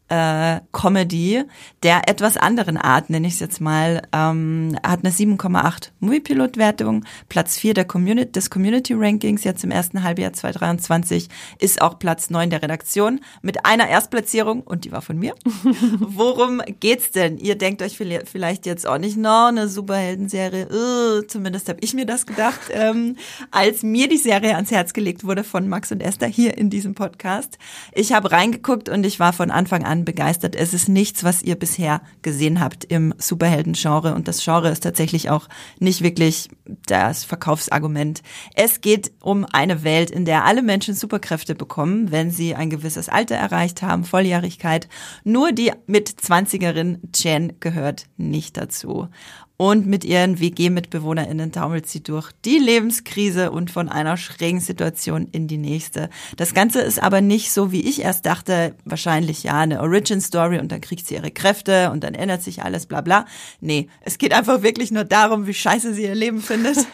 [0.08, 1.44] äh, Comedy
[1.82, 7.58] der etwas anderen Art, nenne ich es jetzt mal, ähm, hat eine 7,8 Moviepilot-Wertung, Platz
[7.58, 12.62] 4 der Community, des Community-Rankings jetzt im ersten Halbjahr 2023, ist auch Platz 9 der
[12.62, 15.34] Redaktion mit einer Erstplatzierung und die war von mir.
[15.98, 17.38] Worum geht's denn?
[17.38, 22.06] Ihr denkt euch vielleicht jetzt auch nicht, no, eine Superhelden-Serie, uh, zumindest habe ich mir
[22.06, 23.16] das gedacht, ähm,
[23.50, 26.94] als mir die Serie ans Herz gelegt wurde von Max und Esther hier in diesem
[26.94, 27.58] Podcast.
[27.92, 30.56] Ich habe reingeguckt und ich war von Anfang an an begeistert.
[30.56, 35.30] Es ist nichts, was ihr bisher gesehen habt im Superhelden-Genre und das Genre ist tatsächlich
[35.30, 36.48] auch nicht wirklich
[36.86, 38.22] das Verkaufsargument.
[38.56, 43.08] Es geht um eine Welt, in der alle Menschen Superkräfte bekommen, wenn sie ein gewisses
[43.08, 44.88] Alter erreicht haben, Volljährigkeit.
[45.22, 49.08] Nur die mit 20erin Jen gehört nicht dazu
[49.56, 55.46] und mit ihren WG-MitbewohnerInnen taumelt sie durch die Lebenskrise und von einer schrägen Situation in
[55.46, 56.10] die nächste.
[56.36, 60.72] Das Ganze ist aber nicht so, wie ich erst dachte, wahrscheinlich ja eine Origin-Story und
[60.72, 63.26] dann kriegt sie ihre Kräfte und dann ändert sich alles, bla bla.
[63.60, 66.78] Nee, es geht einfach wirklich nur darum, wie scheiße sie ihr Leben findet.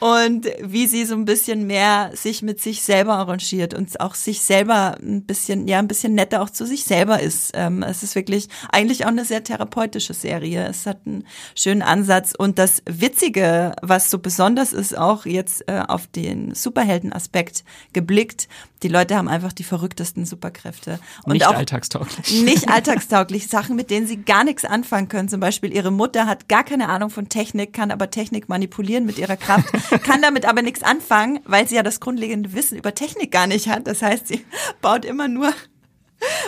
[0.00, 4.40] und wie sie so ein bisschen mehr sich mit sich selber arrangiert und auch sich
[4.40, 7.52] selber ein bisschen, ja, ein bisschen netter auch zu sich selber ist.
[7.54, 10.66] Ähm, es ist wirklich eigentlich auch eine sehr therapeutische Serie.
[10.66, 15.82] Es hat einen schönen Ansatz und das Witzige, was so besonders ist, auch jetzt äh,
[15.86, 18.48] auf den Superhelden-Aspekt geblickt,
[18.82, 21.00] Die Leute haben einfach die verrücktesten Superkräfte.
[21.24, 22.42] Und nicht auch alltagstauglich.
[22.42, 23.48] Nicht alltagstauglich.
[23.48, 25.28] Sachen, mit denen sie gar nichts anfangen können.
[25.28, 29.18] Zum Beispiel ihre Mutter hat gar keine Ahnung von Technik, kann aber Technik manipulieren mit
[29.18, 33.30] ihrer Kraft, kann damit aber nichts anfangen, weil sie ja das grundlegende Wissen über Technik
[33.30, 33.86] gar nicht hat.
[33.86, 34.44] Das heißt, sie
[34.80, 35.52] baut immer nur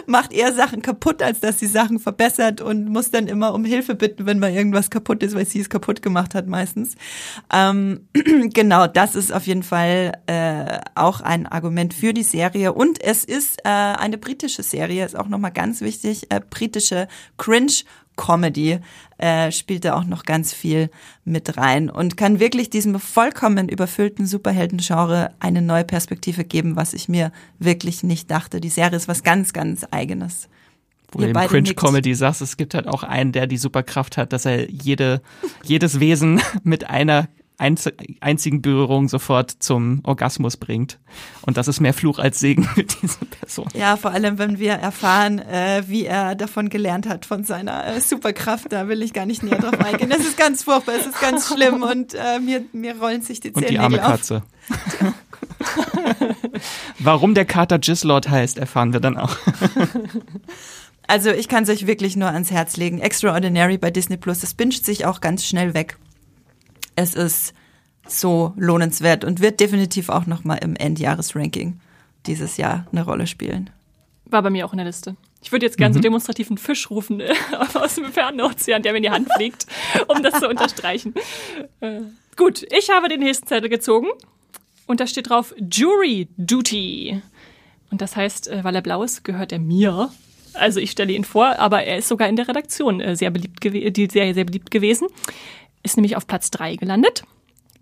[0.07, 3.95] macht eher Sachen kaputt, als dass sie Sachen verbessert und muss dann immer um Hilfe
[3.95, 6.97] bitten, wenn mal irgendwas kaputt ist, weil sie es kaputt gemacht hat meistens.
[7.53, 8.09] Ähm,
[8.53, 12.73] genau, das ist auf jeden Fall äh, auch ein Argument für die Serie.
[12.73, 17.73] Und es ist äh, eine britische Serie, ist auch nochmal ganz wichtig, äh, britische Cringe
[18.17, 18.79] Comedy
[19.19, 20.91] äh, spielt da auch noch ganz viel
[21.25, 27.09] mit rein und kann wirklich diesem vollkommen überfüllten Superhelden-Genre eine neue Perspektive geben, was ich
[27.09, 28.61] mir wirklich nicht dachte.
[28.61, 30.49] Die Serie ist was ganz, ganz eigenes.
[31.13, 34.47] Wo du im Cringe-Comedy sagst, es gibt halt auch einen, der die Superkraft hat, dass
[34.47, 35.21] er jede,
[35.63, 37.29] jedes Wesen mit einer
[37.63, 40.99] einzigen Berührung sofort zum Orgasmus bringt.
[41.43, 43.69] Und das ist mehr Fluch als Segen für diese Person.
[43.75, 48.01] Ja, vor allem, wenn wir erfahren, äh, wie er davon gelernt hat, von seiner äh,
[48.01, 50.11] Superkraft, da will ich gar nicht näher drauf eingehen.
[50.11, 53.53] Das ist ganz furchtbar, es ist ganz schlimm und äh, mir, mir rollen sich die
[53.53, 54.43] Zähne Und die arme Katze.
[56.99, 59.37] Warum der Kater Gislord heißt, erfahren wir dann auch.
[61.09, 62.99] Also ich kann es euch wirklich nur ans Herz legen.
[63.01, 65.99] Extraordinary bei Disney Plus, das binscht sich auch ganz schnell weg
[66.97, 67.55] es ist
[68.07, 71.81] so lohnenswert und wird definitiv auch nochmal im Endjahresranking
[72.27, 73.71] dieses Jahr eine Rolle spielen.
[74.27, 75.17] War bei mir auch in der Liste.
[75.43, 75.99] Ich würde jetzt gerne mhm.
[75.99, 77.35] so demonstrativ einen Fisch rufen äh,
[77.75, 79.67] aus dem fernen Ozean, der mir in die Hand fliegt,
[80.09, 81.15] um das zu unterstreichen.
[81.81, 82.01] Äh,
[82.37, 84.09] gut, ich habe den nächsten Zettel gezogen
[84.87, 87.21] und da steht drauf Jury Duty.
[87.91, 90.11] Und das heißt, äh, weil er blau ist, gehört er mir.
[90.55, 93.65] Also ich stelle ihn vor, aber er ist sogar in der Redaktion äh, sehr beliebt
[93.65, 95.09] die Serie sehr beliebt gewesen
[95.83, 97.25] ist nämlich auf Platz 3 gelandet.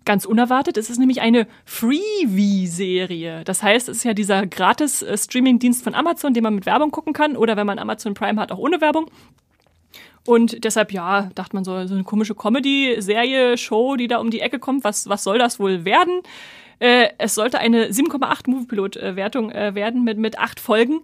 [0.03, 3.43] Ganz unerwartet, es ist nämlich eine Freebie-Serie.
[3.43, 6.89] Das heißt, es ist ja dieser gratis äh, Streaming-Dienst von Amazon, den man mit Werbung
[6.89, 9.11] gucken kann oder wenn man Amazon Prime hat, auch ohne Werbung.
[10.25, 14.39] Und deshalb, ja, dachte man so, so eine komische Comedy-Serie, Show, die da um die
[14.39, 14.83] Ecke kommt.
[14.83, 16.21] Was, was soll das wohl werden?
[16.79, 21.01] Äh, es sollte eine 7,8 Moviepilot-Wertung äh, werden mit, mit acht Folgen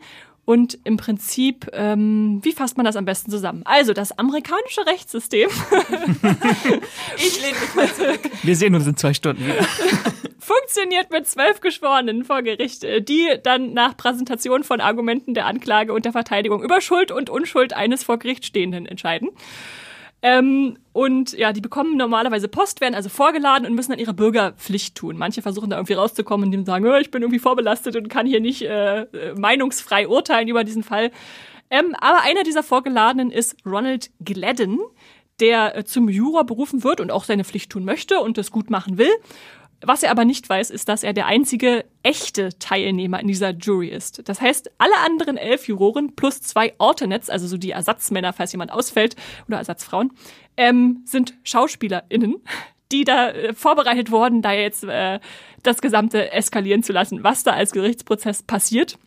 [0.48, 3.64] und im Prinzip, ähm, wie fasst man das am besten zusammen?
[3.66, 5.50] Also das amerikanische Rechtssystem.
[7.18, 8.22] ich lehne mich mal zurück.
[8.44, 9.62] Wir sehen uns in zwei Stunden wieder.
[10.40, 15.92] Funktioniert mit zwölf Geschworenen vor Gericht, äh, die dann nach Präsentation von Argumenten der Anklage
[15.92, 19.32] und der Verteidigung über Schuld und Unschuld eines vor Gericht Stehenden entscheiden.
[20.22, 24.96] Ähm, und ja, die bekommen normalerweise Post, werden also vorgeladen und müssen dann ihre Bürgerpflicht
[24.96, 25.16] tun.
[25.18, 28.42] Manche versuchen da irgendwie rauszukommen, sie sagen, oh, ich bin irgendwie vorbelastet und kann hier
[28.42, 29.06] nicht äh,
[29.38, 31.12] meinungsfrei urteilen über diesen Fall.
[31.70, 34.80] Ähm, aber einer dieser Vorgeladenen ist Ronald Gladden,
[35.40, 38.70] der äh, zum Juror berufen wird und auch seine Pflicht tun möchte und das gut
[38.70, 39.12] machen will.
[39.82, 43.90] Was er aber nicht weiß, ist, dass er der einzige echte Teilnehmer in dieser Jury
[43.90, 44.28] ist.
[44.28, 48.72] Das heißt, alle anderen elf Juroren plus zwei Alternates, also so die Ersatzmänner, falls jemand
[48.72, 49.16] ausfällt,
[49.48, 50.12] oder Ersatzfrauen,
[50.58, 52.38] ähm, sind SchauspielerInnen,
[52.92, 55.20] die da äh, vorbereitet wurden, da jetzt äh,
[55.62, 58.98] das Gesamte eskalieren zu lassen, was da als Gerichtsprozess passiert.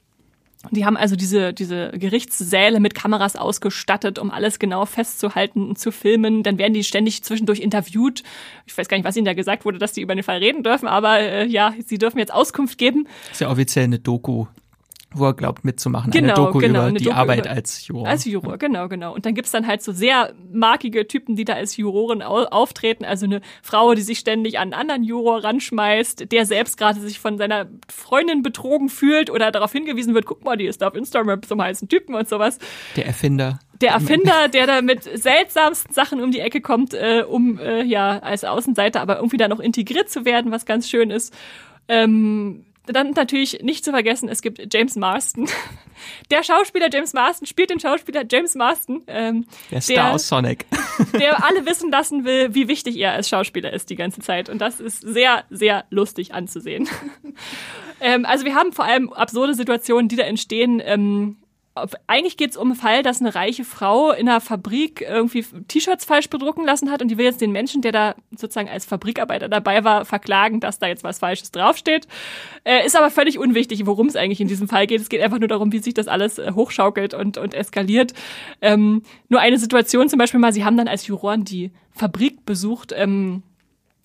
[0.71, 5.91] Die haben also diese, diese Gerichtssäle mit Kameras ausgestattet, um alles genau festzuhalten und zu
[5.91, 6.43] filmen.
[6.43, 8.23] Dann werden die ständig zwischendurch interviewt.
[8.67, 10.63] Ich weiß gar nicht, was ihnen da gesagt wurde, dass die über den Fall reden
[10.63, 13.09] dürfen, aber äh, ja, sie dürfen jetzt Auskunft geben.
[13.25, 14.47] Das ist ja offiziell eine Doku
[15.13, 16.11] wo er glaubt mitzumachen.
[16.13, 18.07] Genau, eine Doku genau, über eine die Doku Arbeit über, als Juror.
[18.07, 19.13] Als Juror, genau, genau.
[19.13, 23.05] Und dann gibt's dann halt so sehr markige Typen, die da als Juroren auftreten.
[23.05, 27.19] Also eine Frau, die sich ständig an einen anderen Juror ranschmeißt, der selbst gerade sich
[27.19, 30.95] von seiner Freundin betrogen fühlt oder darauf hingewiesen wird, guck mal, die ist da auf
[30.95, 32.59] Instagram zum heißen Typen und sowas.
[32.97, 33.59] Der Erfinder.
[33.81, 38.19] Der Erfinder, der da mit seltsamsten Sachen um die Ecke kommt, äh, um äh, ja
[38.19, 41.35] als Außenseiter aber irgendwie da noch integriert zu werden, was ganz schön ist.
[41.89, 45.49] Ähm, dann natürlich nicht zu vergessen, es gibt James Marston.
[46.31, 49.03] Der Schauspieler James Marston spielt den Schauspieler James Marston.
[49.07, 50.67] Ähm, der Star der, aus Sonic.
[51.19, 54.49] Der alle wissen lassen will, wie wichtig er als Schauspieler ist die ganze Zeit.
[54.49, 56.89] Und das ist sehr, sehr lustig anzusehen.
[58.01, 60.81] ähm, also wir haben vor allem absurde Situationen, die da entstehen.
[60.85, 61.37] Ähm,
[62.09, 66.05] eigentlich geht es um einen Fall, dass eine reiche Frau in einer Fabrik irgendwie T-Shirts
[66.05, 69.49] falsch bedrucken lassen hat und die will jetzt den Menschen, der da sozusagen als Fabrikarbeiter
[69.49, 72.09] dabei war, verklagen, dass da jetzt was Falsches draufsteht.
[72.65, 75.01] Äh, ist aber völlig unwichtig, worum es eigentlich in diesem Fall geht.
[75.01, 78.15] Es geht einfach nur darum, wie sich das alles äh, hochschaukelt und, und eskaliert.
[78.61, 82.93] Ähm, nur eine Situation zum Beispiel mal, sie haben dann als Juroren die Fabrik besucht,
[82.97, 83.45] ähm,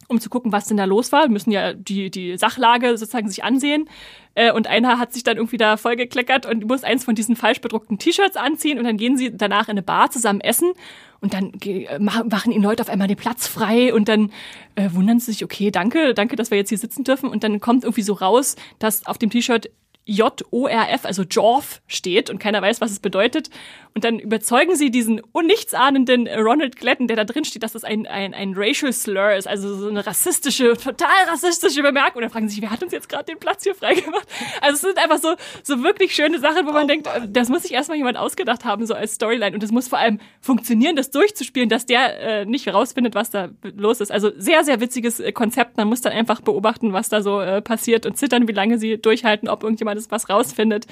[0.08, 1.24] um zu gucken, was denn da los war.
[1.24, 3.90] Wir müssen ja die, die Sachlage sozusagen sich ansehen.
[4.36, 7.62] Äh, und einer hat sich dann irgendwie da vollgekleckert und muss eins von diesen falsch
[7.62, 10.74] bedruckten T-Shirts anziehen und dann gehen sie danach in eine Bar zusammen essen
[11.22, 11.54] und dann
[12.00, 14.32] machen ihnen Leute auf einmal den Platz frei und dann
[14.76, 17.60] äh, wundern sie sich, okay, danke, danke, dass wir jetzt hier sitzen dürfen und dann
[17.60, 19.70] kommt irgendwie so raus, dass auf dem T-Shirt
[20.06, 23.50] J-O-R-F, also Jorf steht und keiner weiß, was es bedeutet.
[23.96, 28.06] Und dann überzeugen sie diesen unnichtsahnenden Ronald Gladden, der da drin steht, dass das ein,
[28.08, 32.18] ein, ein Racial Slur ist, also so eine rassistische, total rassistische Bemerkung.
[32.18, 34.28] Und dann fragen sie sich, wer hat uns jetzt gerade den Platz hier freigemacht?
[34.60, 37.32] Also es sind einfach so, so wirklich schöne Sachen, wo man oh, denkt, Mann.
[37.32, 39.56] das muss sich erstmal jemand ausgedacht haben, so als Storyline.
[39.56, 43.48] Und es muss vor allem funktionieren, das durchzuspielen, dass der äh, nicht rausfindet, was da
[43.64, 44.12] los ist.
[44.12, 45.78] Also sehr, sehr witziges äh, Konzept.
[45.78, 48.98] Man muss dann einfach beobachten, was da so äh, passiert und zittern, wie lange sie
[48.98, 50.86] durchhalten, ob irgendjemand was rausfindet.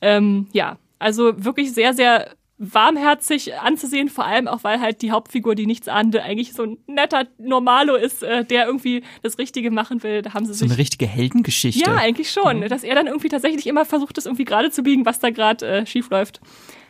[0.00, 5.54] Ähm, ja, also wirklich sehr, sehr warmherzig anzusehen, vor allem auch, weil halt die Hauptfigur,
[5.54, 10.02] die nichts ahnte, eigentlich so ein netter Normalo ist, äh, der irgendwie das Richtige machen
[10.02, 10.22] will.
[10.22, 11.88] Da haben sie so sich eine richtige Heldengeschichte.
[11.88, 12.68] Ja, eigentlich schon, mhm.
[12.68, 15.66] dass er dann irgendwie tatsächlich immer versucht, das irgendwie gerade zu biegen, was da gerade
[15.66, 16.40] äh, schief läuft.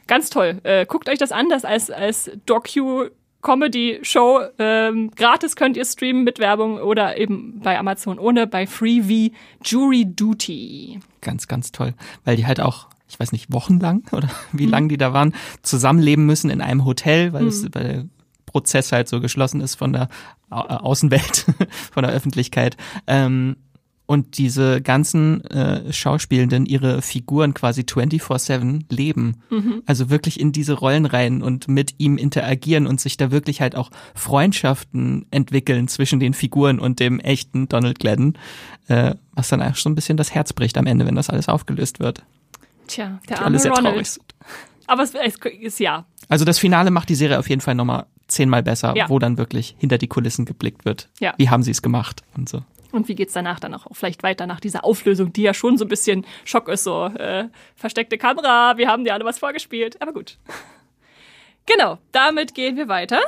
[0.07, 0.61] Ganz toll.
[0.62, 3.11] Äh, guckt euch das an, das als als Docu
[3.43, 4.41] Comedy-Show.
[4.59, 9.33] Ähm, gratis könnt ihr streamen mit Werbung oder eben bei Amazon ohne, bei Freevee
[9.64, 11.01] Jury Duty.
[11.21, 11.95] Ganz, ganz toll,
[12.25, 14.73] weil die halt auch ich weiß nicht, wochenlang oder wie mhm.
[14.73, 17.49] lang die da waren, zusammenleben müssen in einem Hotel, weil, mhm.
[17.49, 18.05] es, weil der
[18.47, 20.09] Prozess halt so geschlossen ist von der
[20.51, 21.47] Außenwelt,
[21.93, 22.77] von der Öffentlichkeit.
[23.07, 23.57] Ähm,
[24.11, 29.43] und diese ganzen äh, Schauspielenden ihre Figuren quasi 24-7 leben.
[29.51, 29.83] Mhm.
[29.85, 33.77] Also wirklich in diese Rollen rein und mit ihm interagieren und sich da wirklich halt
[33.77, 38.39] auch Freundschaften entwickeln zwischen den Figuren und dem echten Donald Gladden,
[38.87, 41.51] äh, was dann auch so ein bisschen das Herz bricht am Ende, wenn das alles
[41.51, 42.25] aufgelöst wird.
[42.89, 44.18] Tja, der arme Ronald.
[44.86, 45.14] Aber es
[45.61, 46.07] ist ja.
[46.28, 49.09] Also das Finale macht die Serie auf jeden Fall nochmal zehnmal besser, ja.
[49.09, 51.09] wo dann wirklich hinter die Kulissen geblickt wird.
[51.20, 51.34] Ja.
[51.36, 52.62] Wie haben sie es gemacht und so.
[52.91, 55.84] Und wie geht's danach dann auch vielleicht weiter nach dieser Auflösung, die ja schon so
[55.84, 60.12] ein bisschen Schock ist, so äh, versteckte Kamera, wir haben dir alle was vorgespielt, aber
[60.12, 60.39] gut.
[61.66, 63.20] Genau, damit gehen wir weiter.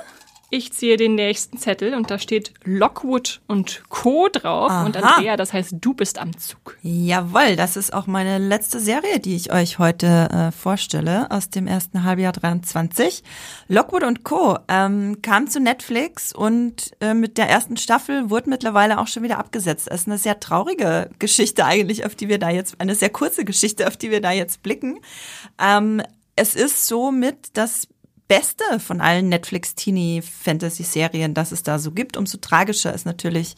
[0.53, 4.28] Ich ziehe den nächsten Zettel und da steht Lockwood und Co.
[4.28, 4.68] drauf.
[4.68, 4.84] Aha.
[4.84, 6.76] Und Andrea, das heißt, du bist am Zug.
[6.82, 11.68] Jawohl, das ist auch meine letzte Serie, die ich euch heute äh, vorstelle, aus dem
[11.68, 13.22] ersten Halbjahr 23.
[13.68, 14.59] Lockwood und Co.
[14.66, 19.38] Ähm, kam zu Netflix und äh, mit der ersten Staffel wurde mittlerweile auch schon wieder
[19.38, 19.86] abgesetzt.
[19.88, 23.44] Das ist eine sehr traurige Geschichte eigentlich, auf die wir da jetzt, eine sehr kurze
[23.44, 24.98] Geschichte, auf die wir da jetzt blicken.
[25.62, 26.03] Ähm,
[26.34, 27.86] es ist so mit, dass
[28.31, 32.16] Beste von allen Netflix-Teenie-Fantasy-Serien, das es da so gibt.
[32.16, 33.57] Umso tragischer ist natürlich,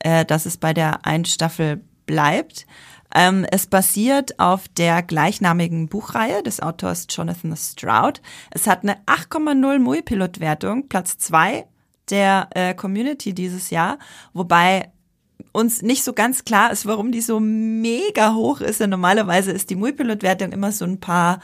[0.00, 2.66] äh, dass es bei der einen Staffel bleibt.
[3.14, 8.20] Ähm, es basiert auf der gleichnamigen Buchreihe des Autors Jonathan Stroud.
[8.50, 11.64] Es hat eine 8,0 Mui-Pilot-Wertung, Platz zwei
[12.10, 13.98] der äh, Community dieses Jahr,
[14.34, 14.92] wobei
[15.52, 18.80] uns nicht so ganz klar ist, warum die so mega hoch ist.
[18.80, 21.40] Denn normalerweise ist die Mui-Pilot-Wertung immer so ein paar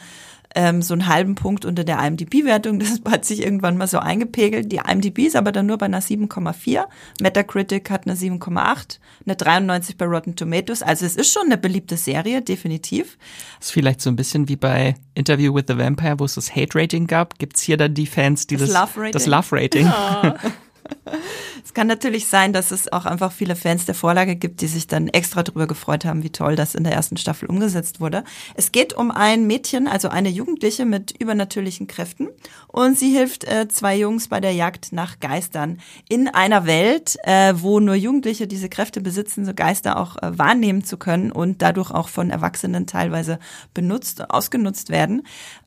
[0.56, 2.80] ähm, so einen halben Punkt unter der IMDb-Wertung.
[2.80, 4.72] Das hat sich irgendwann mal so eingepegelt.
[4.72, 6.84] Die IMDb ist aber dann nur bei einer 7,4.
[7.20, 10.82] Metacritic hat eine 7,8, eine 93 bei Rotten Tomatoes.
[10.82, 13.18] Also es ist schon eine beliebte Serie, definitiv.
[13.58, 16.56] Das ist vielleicht so ein bisschen wie bei Interview with the Vampire, wo es das
[16.56, 17.38] Hate-Rating gab.
[17.38, 19.12] Gibt's hier dann die Fans, die das, das Love-Rating?
[19.12, 19.86] Das Love-Rating.
[19.86, 20.32] Oh.
[21.64, 24.86] es kann natürlich sein, dass es auch einfach viele Fans der Vorlage gibt, die sich
[24.86, 28.24] dann extra darüber gefreut haben, wie toll das in der ersten Staffel umgesetzt wurde.
[28.54, 32.28] Es geht um ein Mädchen, also eine Jugendliche mit übernatürlichen Kräften
[32.68, 35.78] und sie hilft äh, zwei Jungs bei der Jagd nach Geistern
[36.08, 40.84] in einer Welt, äh, wo nur Jugendliche diese Kräfte besitzen, so Geister auch äh, wahrnehmen
[40.84, 43.38] zu können und dadurch auch von Erwachsenen teilweise
[43.74, 45.22] benutzt, ausgenutzt werden.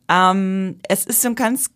[0.09, 1.69] Ähm, es ist so ein ganz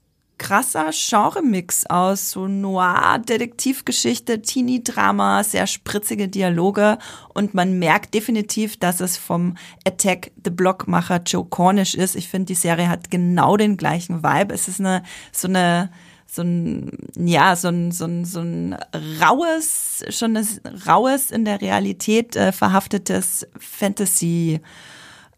[0.44, 6.98] krasser Genremix aus so Noir, Detektivgeschichte, Teenie-Drama, sehr spritzige Dialoge
[7.34, 9.56] und man merkt definitiv, dass es vom
[9.88, 12.18] Attack the Blockmacher Joe Cornish ist.
[12.18, 14.54] Ich finde, die Serie hat genau den gleichen Vibe.
[14.54, 15.91] Es ist eine so eine
[16.28, 18.76] so ein, ja, so ein, so ein, so ein
[19.22, 20.48] raues, schon ein
[20.88, 24.60] raues in der Realität äh, verhaftetes Fantasy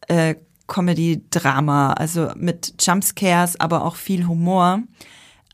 [0.07, 0.35] äh,
[0.67, 4.83] Comedy-Drama, also mit Jumpscares, aber auch viel Humor.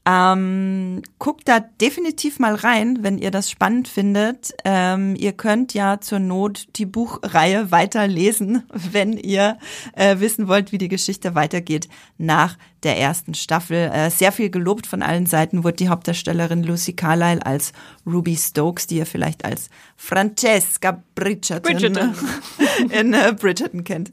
[0.03, 4.51] Ähm, guckt da definitiv mal rein, wenn ihr das spannend findet.
[4.65, 9.59] Ähm, ihr könnt ja zur Not die Buchreihe weiterlesen, wenn ihr
[9.93, 11.87] äh, wissen wollt, wie die Geschichte weitergeht
[12.17, 13.91] nach der ersten Staffel.
[13.93, 17.71] Äh, sehr viel gelobt von allen Seiten wurde die Hauptdarstellerin Lucy Carlyle als
[18.03, 22.15] Ruby Stokes, die ihr vielleicht als Francesca Bridgerton, Bridgerton.
[22.89, 24.11] in äh, Bridgerton kennt.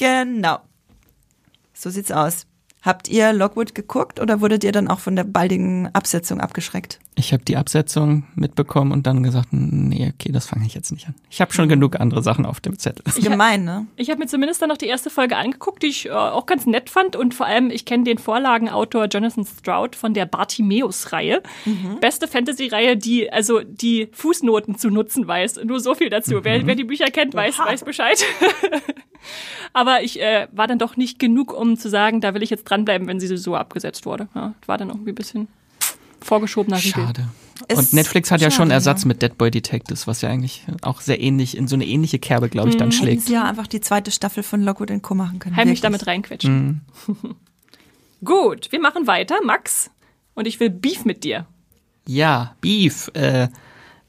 [0.00, 0.60] Genau.
[1.74, 2.46] So sieht's aus.
[2.80, 7.00] Habt ihr Lockwood geguckt oder wurdet ihr dann auch von der baldigen Absetzung abgeschreckt?
[7.20, 11.06] Ich habe die Absetzung mitbekommen und dann gesagt, nee, okay, das fange ich jetzt nicht
[11.06, 11.14] an.
[11.28, 13.04] Ich habe schon genug andere Sachen auf dem Zettel.
[13.22, 13.86] Gemein, ne?
[13.96, 16.64] Ich habe mir zumindest dann noch die erste Folge angeguckt, die ich äh, auch ganz
[16.64, 21.42] nett fand und vor allem, ich kenne den Vorlagenautor Jonathan Stroud von der Bartimeus-Reihe.
[21.66, 22.00] Mhm.
[22.00, 25.60] Beste Fantasy-Reihe, die also die Fußnoten zu nutzen weiß.
[25.64, 26.36] Nur so viel dazu.
[26.36, 26.44] Mhm.
[26.44, 28.24] Wer, wer, die Bücher kennt, weiß, weiß Bescheid.
[29.74, 32.64] Aber ich äh, war dann doch nicht genug, um zu sagen, da will ich jetzt
[32.64, 34.28] dranbleiben, wenn sie so abgesetzt wurde.
[34.34, 35.48] Ja, war dann irgendwie ein bisschen
[36.24, 37.04] vorgeschobener Riegel.
[37.04, 37.28] Schade.
[37.68, 39.08] Ist Und Netflix hat ja schon Ersatz ja.
[39.08, 42.48] mit Dead Boy Detectives, was ja eigentlich auch sehr ähnlich, in so eine ähnliche Kerbe,
[42.48, 43.22] glaube ich, dann Hätten schlägt.
[43.22, 45.14] sie ja einfach die zweite Staffel von Lockwood Co.
[45.14, 45.56] machen können.
[45.56, 46.00] Heimlich Wirklich.
[46.00, 46.80] damit reinquetschen.
[48.24, 49.90] Gut, wir machen weiter, Max.
[50.34, 51.46] Und ich will Beef mit dir.
[52.06, 53.48] Ja, Beef, äh,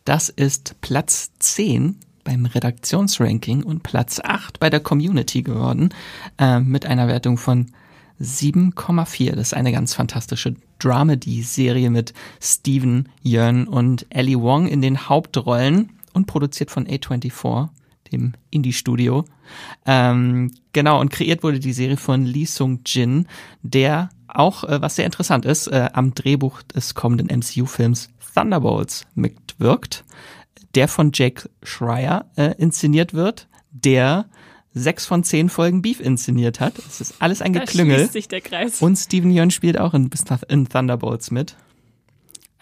[0.06, 5.94] das ist Platz 10 beim Redaktionsranking und Platz 8 bei der Community geworden,
[6.38, 7.72] äh, mit einer Wertung von
[8.22, 9.32] 7,4.
[9.32, 15.92] Das ist eine ganz fantastische Dramedy-Serie mit Steven Yeun und Ellie Wong in den Hauptrollen
[16.14, 17.70] und produziert von A24,
[18.12, 19.26] dem Indie-Studio.
[19.86, 23.28] Ähm, genau, und kreiert wurde die Serie von Lee Sung-jin,
[23.62, 30.06] der auch, äh, was sehr interessant ist, äh, am Drehbuch des kommenden MCU-Films Thunderbolts mitwirkt,
[30.76, 34.26] der von Jake Schreier äh, inszeniert wird, der
[34.74, 36.78] sechs von zehn Folgen Beef inszeniert hat.
[36.80, 37.98] Es ist alles ein Da Geklüngel.
[37.98, 38.82] schließt sich der Kreis.
[38.82, 40.10] Und Steven Yeun spielt auch in,
[40.48, 41.56] in Thunderbolts mit.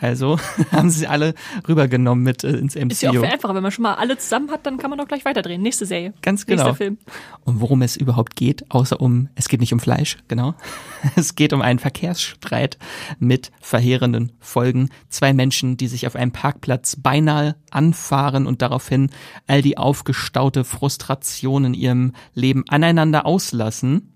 [0.01, 0.39] Also
[0.71, 1.33] haben sie alle
[1.67, 3.21] rübergenommen mit äh, ins Ist ja auch MCU.
[3.23, 3.55] viel einfacher.
[3.55, 5.61] Wenn man schon mal alle zusammen hat, dann kann man doch gleich weiterdrehen.
[5.61, 6.13] Nächste Serie.
[6.21, 6.63] Ganz genau.
[6.63, 6.97] Nächster Film.
[7.43, 10.55] Und worum es überhaupt geht, außer um, es geht nicht um Fleisch, genau.
[11.15, 12.77] Es geht um einen Verkehrsstreit
[13.19, 14.89] mit verheerenden Folgen.
[15.09, 19.09] Zwei Menschen, die sich auf einem Parkplatz beinahe anfahren und daraufhin
[19.47, 24.13] all die aufgestaute Frustration in ihrem Leben aneinander auslassen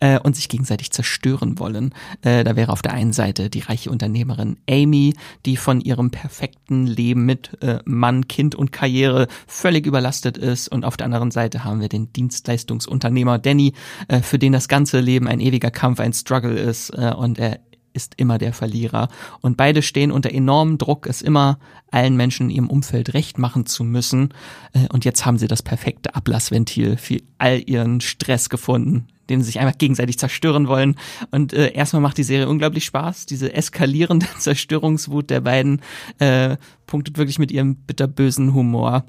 [0.00, 1.94] äh, und sich gegenseitig zerstören wollen.
[2.22, 5.14] Äh, da wäre auf der einen Seite die reiche Unternehmerin Amy,
[5.46, 10.68] die von ihrem perfekten Leben mit äh, Mann, Kind und Karriere völlig überlastet ist.
[10.68, 13.74] Und auf der anderen Seite haben wir den Dienstleistungsunternehmer Danny,
[14.08, 16.90] äh, für den das ganze Leben ein ewiger Kampf, ein Struggle ist.
[16.90, 17.60] Äh, und er
[17.92, 19.08] ist immer der Verlierer.
[19.40, 21.58] Und beide stehen unter enormem Druck, es immer
[21.90, 24.34] allen Menschen in ihrem Umfeld recht machen zu müssen.
[24.72, 29.46] Äh, Und jetzt haben sie das perfekte Ablassventil für all ihren Stress gefunden, den sie
[29.46, 30.96] sich einfach gegenseitig zerstören wollen.
[31.30, 33.26] Und äh, erstmal macht die Serie unglaublich Spaß.
[33.26, 35.80] Diese eskalierende Zerstörungswut der beiden
[36.18, 39.04] äh, punktet wirklich mit ihrem bitterbösen Humor.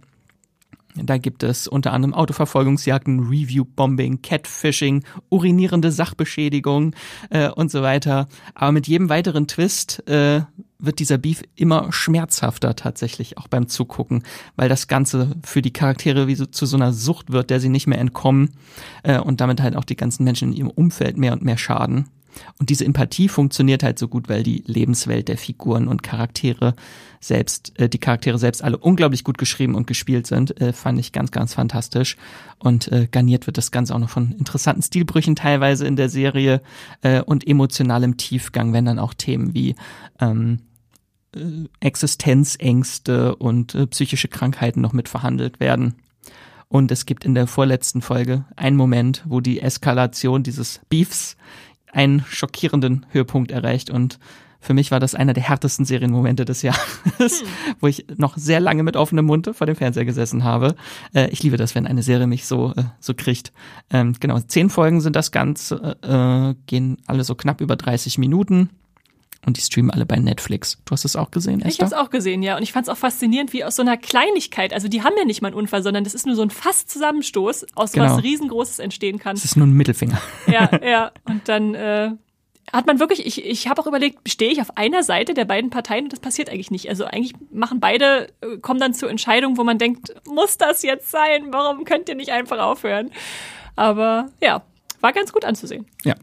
[1.05, 6.95] Da gibt es unter anderem Autoverfolgungsjagden, Review-Bombing, Catfishing, urinierende Sachbeschädigung
[7.29, 8.27] äh, und so weiter.
[8.55, 10.41] Aber mit jedem weiteren Twist äh,
[10.79, 14.23] wird dieser Beef immer schmerzhafter tatsächlich, auch beim Zugucken,
[14.55, 17.69] weil das Ganze für die Charaktere wie so zu so einer Sucht wird, der sie
[17.69, 18.51] nicht mehr entkommen
[19.03, 22.07] äh, und damit halt auch die ganzen Menschen in ihrem Umfeld mehr und mehr schaden.
[22.59, 26.75] Und diese Empathie funktioniert halt so gut, weil die Lebenswelt der Figuren und Charaktere
[27.19, 31.11] selbst, äh, die Charaktere selbst alle unglaublich gut geschrieben und gespielt sind, äh, fand ich
[31.11, 32.17] ganz, ganz fantastisch.
[32.59, 36.61] Und äh, garniert wird das Ganze auch noch von interessanten Stilbrüchen teilweise in der Serie
[37.01, 39.75] äh, und emotionalem Tiefgang, wenn dann auch Themen wie
[40.19, 40.59] ähm,
[41.35, 41.39] äh,
[41.79, 45.95] Existenzängste und äh, psychische Krankheiten noch mit verhandelt werden.
[46.71, 51.35] Und es gibt in der vorletzten Folge einen Moment, wo die Eskalation dieses Beefs
[51.91, 54.19] einen schockierenden Höhepunkt erreicht und
[54.61, 57.43] für mich war das einer der härtesten Serienmomente des Jahres,
[57.79, 60.75] wo ich noch sehr lange mit offenem Mund vor dem Fernseher gesessen habe.
[61.13, 63.53] Äh, ich liebe das, wenn eine Serie mich so äh, so kriegt.
[63.89, 68.69] Ähm, genau, zehn Folgen sind das Ganze, äh, gehen alle so knapp über 30 Minuten
[69.45, 70.77] und die streamen alle bei Netflix.
[70.85, 71.85] Du hast es auch gesehen, Ich Esther?
[71.85, 72.57] habe es auch gesehen, ja.
[72.57, 75.25] Und ich fand es auch faszinierend, wie aus so einer Kleinigkeit, also die haben ja
[75.25, 78.05] nicht mal einen Unfall, sondern das ist nur so ein fast Zusammenstoß, aus Genau.
[78.17, 79.35] was riesengroßes entstehen kann.
[79.35, 80.21] Es ist nur ein Mittelfinger.
[80.47, 81.11] Ja, ja.
[81.25, 82.11] Und dann äh,
[82.73, 85.69] hat man wirklich, ich, ich habe auch überlegt, stehe ich auf einer Seite der beiden
[85.69, 86.89] Parteien und das passiert eigentlich nicht.
[86.89, 91.09] Also eigentlich machen beide, äh, kommen dann zur Entscheidung, wo man denkt, muss das jetzt
[91.11, 91.47] sein?
[91.51, 93.09] Warum könnt ihr nicht einfach aufhören?
[93.77, 94.63] Aber ja,
[94.99, 95.85] war ganz gut anzusehen.
[96.03, 96.15] Ja.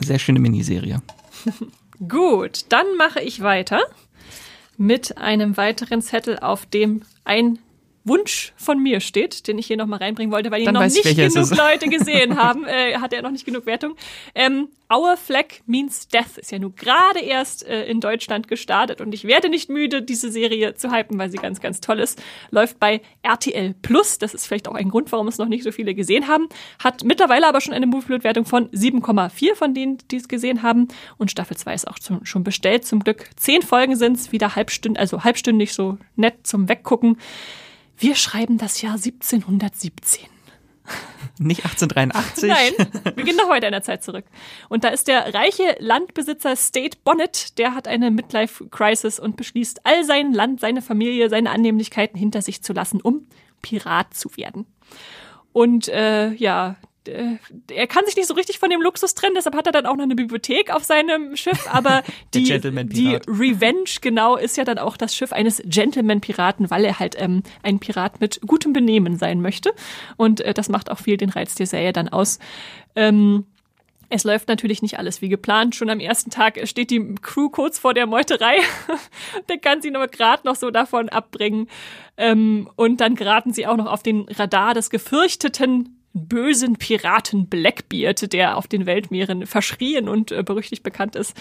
[0.00, 1.00] Sehr schöne Miniserie.
[2.08, 3.82] Gut, dann mache ich weiter
[4.78, 7.58] mit einem weiteren Zettel, auf dem ein
[8.04, 11.04] Wunsch von mir steht, den ich hier nochmal reinbringen wollte, weil ihn Dann noch nicht
[11.04, 11.50] genug.
[11.56, 12.64] Leute gesehen haben.
[12.64, 13.94] Äh, hat er noch nicht genug Wertung.
[14.34, 19.12] Ähm, Our Flag Means Death ist ja nun gerade erst äh, in Deutschland gestartet und
[19.14, 22.20] ich werde nicht müde, diese Serie zu hypen, weil sie ganz, ganz toll ist.
[22.50, 24.18] Läuft bei RTL Plus.
[24.18, 26.48] Das ist vielleicht auch ein Grund, warum es noch nicht so viele gesehen haben.
[26.82, 30.88] Hat mittlerweile aber schon eine Moviepilot-Wertung von 7,4 von denen, die es gesehen haben.
[31.18, 33.30] Und Staffel 2 ist auch zum, schon bestellt, zum Glück.
[33.36, 37.16] Zehn Folgen sind es, wieder halbstündig, also halbstündig so nett zum Weggucken.
[38.00, 40.24] Wir schreiben das Jahr 1717.
[41.38, 42.48] Nicht 1883.
[42.48, 44.24] Nein, wir gehen noch weiter in der Zeit zurück.
[44.70, 50.04] Und da ist der reiche Landbesitzer State Bonnet, der hat eine Midlife-Crisis und beschließt, all
[50.04, 53.26] sein Land, seine Familie, seine Annehmlichkeiten hinter sich zu lassen, um
[53.60, 54.66] Pirat zu werden.
[55.52, 56.76] Und äh, ja,
[57.06, 59.96] er kann sich nicht so richtig von dem Luxus trennen, deshalb hat er dann auch
[59.96, 62.02] noch eine Bibliothek auf seinem Schiff, aber
[62.34, 67.16] die, die Revenge genau ist ja dann auch das Schiff eines Gentleman-Piraten, weil er halt
[67.18, 69.72] ähm, ein Pirat mit gutem Benehmen sein möchte
[70.16, 72.38] und äh, das macht auch viel den Reiz der Serie dann aus.
[72.94, 73.46] Ähm,
[74.12, 75.76] es läuft natürlich nicht alles wie geplant.
[75.76, 78.56] Schon am ersten Tag steht die Crew kurz vor der Meuterei.
[79.48, 81.68] der kann sie nur gerade noch so davon abbringen.
[82.16, 88.32] Ähm, und dann geraten sie auch noch auf den Radar des gefürchteten bösen Piraten Blackbeard,
[88.32, 91.36] der auf den Weltmeeren verschrien und äh, berüchtigt bekannt ist.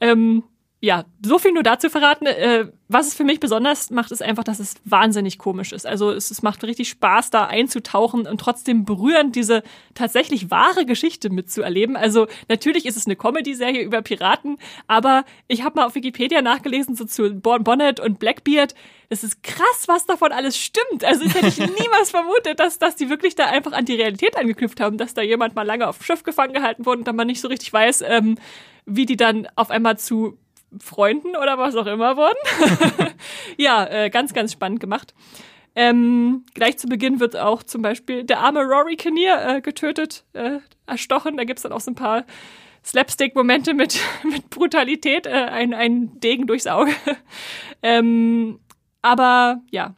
[0.00, 0.44] Ähm,
[0.84, 2.26] ja, so viel nur dazu verraten.
[2.26, 5.86] Äh, was es für mich besonders macht, ist einfach, dass es wahnsinnig komisch ist.
[5.86, 9.62] Also es, es macht richtig Spaß, da einzutauchen und trotzdem berührend diese
[9.94, 11.96] tatsächlich wahre Geschichte mitzuerleben.
[11.96, 16.94] Also natürlich ist es eine Comedy-Serie über Piraten, aber ich habe mal auf Wikipedia nachgelesen
[16.96, 18.74] so zu Bonnet und Blackbeard.
[19.08, 21.02] Es ist krass, was davon alles stimmt.
[21.02, 24.36] Also das hätte ich niemals vermutet, dass, dass die wirklich da einfach an die Realität
[24.36, 27.16] angeknüpft haben, dass da jemand mal lange auf dem Schiff gefangen gehalten wurde und dann
[27.16, 28.36] man nicht so richtig weiß, ähm,
[28.84, 30.36] wie die dann auf einmal zu
[30.80, 33.10] Freunden oder was auch immer wurden.
[33.56, 35.14] ja, äh, ganz, ganz spannend gemacht.
[35.76, 40.58] Ähm, gleich zu Beginn wird auch zum Beispiel der arme Rory Kinnear äh, getötet, äh,
[40.86, 41.36] erstochen.
[41.36, 42.24] Da gibt's dann auch so ein paar
[42.84, 46.92] Slapstick-Momente mit, mit Brutalität, äh, ein, ein Degen durchs Auge.
[47.82, 48.60] ähm,
[49.02, 49.94] aber ja,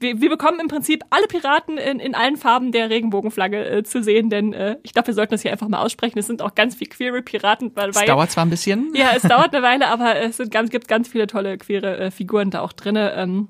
[0.00, 4.02] wir, wir bekommen im Prinzip alle Piraten in, in allen Farben der Regenbogenflagge äh, zu
[4.02, 6.18] sehen, denn äh, ich glaube, wir sollten das hier einfach mal aussprechen.
[6.18, 7.70] Es sind auch ganz viele queere Piraten.
[7.74, 8.92] Weil, es dauert zwar ein bisschen.
[8.94, 12.10] Ja, es dauert eine Weile, aber es sind ganz, gibt ganz viele tolle queere äh,
[12.10, 12.72] Figuren da auch.
[12.84, 13.48] Ähm, ähm,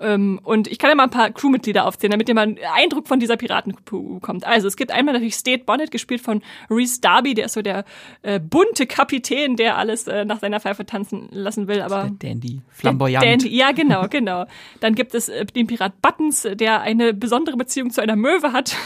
[0.00, 3.18] und ich kann ja mal ein paar Crewmitglieder aufzählen, damit ihr mal einen Eindruck von
[3.18, 4.46] dieser Piratencrew bekommt.
[4.46, 6.40] Also es gibt einmal natürlich State Bonnet, gespielt von
[6.70, 7.84] Reese Darby, der ist so der
[8.22, 11.82] äh, bunte Kapitän, der alles äh, nach seiner Pfeife tanzen lassen will.
[11.82, 13.24] Aber der Dandy, flamboyant.
[13.24, 14.46] Dandy, ja, genau, genau.
[14.78, 18.76] Dann gibt es äh, den Pirat Buttons, der eine besondere Beziehung zu einer Möwe hat.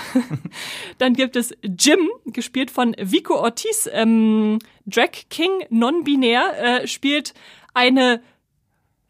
[0.98, 7.34] Dann gibt es Jim, gespielt von Vico Ortiz, ähm, Drag King, non-binär, äh, spielt
[7.74, 8.22] eine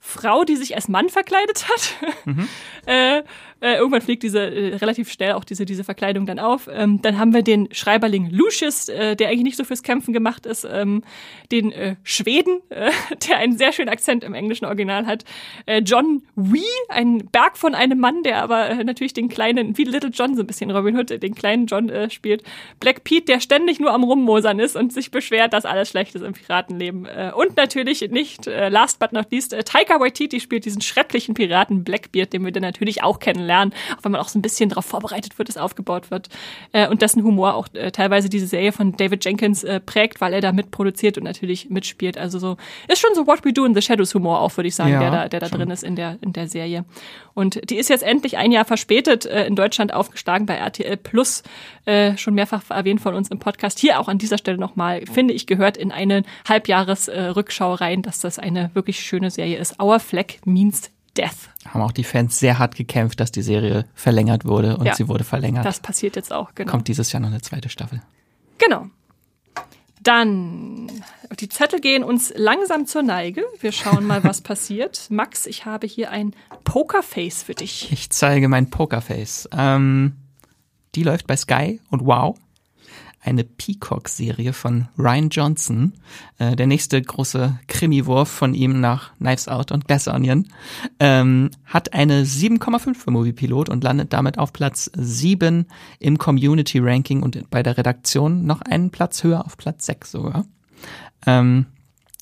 [0.04, 2.26] Frau, die sich als Mann verkleidet hat.
[2.26, 2.48] Mhm.
[2.86, 3.22] äh,
[3.62, 6.68] äh, irgendwann fliegt diese äh, relativ schnell auch diese diese Verkleidung dann auf.
[6.72, 10.46] Ähm, dann haben wir den Schreiberling Lucius, äh, der eigentlich nicht so fürs Kämpfen gemacht
[10.46, 11.04] ist, ähm,
[11.52, 12.90] den äh, Schweden, äh,
[13.28, 15.24] der einen sehr schönen Akzent im englischen Original hat,
[15.66, 20.10] äh, John Wee, ein Berg von einem Mann, der aber natürlich den kleinen, wie Little
[20.10, 22.42] John so ein bisschen Robin Hood, den kleinen John spielt,
[22.80, 26.22] Black Pete, der ständig nur am Rummosern ist und sich beschwert, dass alles schlecht ist
[26.22, 27.06] im Piratenleben.
[27.36, 32.44] Und natürlich nicht last but not least Taika Waititi spielt diesen schrecklichen Piraten Blackbeard, den
[32.44, 35.38] wir dann natürlich auch kennenlernen lernen, auch wenn man auch so ein bisschen darauf vorbereitet
[35.38, 36.28] wird, es aufgebaut wird.
[36.72, 40.32] Äh, und dessen Humor auch äh, teilweise diese Serie von David Jenkins äh, prägt, weil
[40.32, 42.16] er da mitproduziert und natürlich mitspielt.
[42.16, 42.56] Also so
[42.88, 45.00] ist schon so What We Do in the Shadows Humor auch, würde ich sagen, ja,
[45.00, 46.84] der da, der da drin ist in der, in der Serie.
[47.34, 51.42] Und die ist jetzt endlich ein Jahr verspätet äh, in Deutschland aufgeschlagen bei RTL Plus,
[51.84, 53.78] äh, schon mehrfach erwähnt von uns im Podcast.
[53.78, 58.20] Hier auch an dieser Stelle nochmal, finde ich, gehört in eine Halbjahres-Rückschau äh, rein, dass
[58.20, 59.80] das eine wirklich schöne Serie ist.
[59.80, 61.50] Our Flag Means Death.
[61.68, 65.08] Haben auch die Fans sehr hart gekämpft, dass die Serie verlängert wurde und ja, sie
[65.08, 65.64] wurde verlängert.
[65.64, 66.70] Das passiert jetzt auch, genau.
[66.70, 68.00] Kommt dieses Jahr noch eine zweite Staffel.
[68.58, 68.86] Genau.
[70.02, 70.90] Dann,
[71.38, 73.44] die Zettel gehen uns langsam zur Neige.
[73.60, 75.06] Wir schauen mal, was passiert.
[75.10, 76.34] Max, ich habe hier ein
[76.64, 77.92] Pokerface für dich.
[77.92, 79.48] Ich zeige mein Pokerface.
[79.56, 80.16] Ähm,
[80.94, 82.36] die läuft bei Sky und Wow
[83.24, 85.92] eine Peacock-Serie von Ryan Johnson.
[86.38, 90.48] Äh, der nächste große Krimiwurf von ihm nach Knives Out und Glass Onion.
[90.98, 95.66] Ähm, hat eine 7,5 für Movie Pilot und landet damit auf Platz 7
[96.00, 100.44] im Community Ranking und bei der Redaktion noch einen Platz höher, auf Platz 6 sogar.
[101.24, 101.66] Ähm,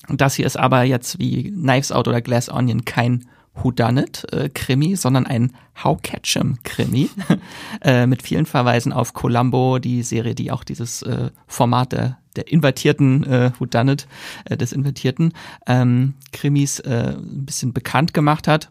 [0.07, 3.25] das hier ist aber jetzt wie Knives Out oder Glass Onion kein
[3.55, 7.09] Whodunit-Krimi, äh, sondern ein How Catchem-Krimi
[7.81, 12.51] äh, mit vielen Verweisen auf Columbo, die Serie, die auch dieses äh, Format der, der
[12.51, 14.07] invertierten äh, Whodunit,
[14.45, 15.33] äh, des invertierten
[15.67, 18.69] ähm, Krimis äh, ein bisschen bekannt gemacht hat.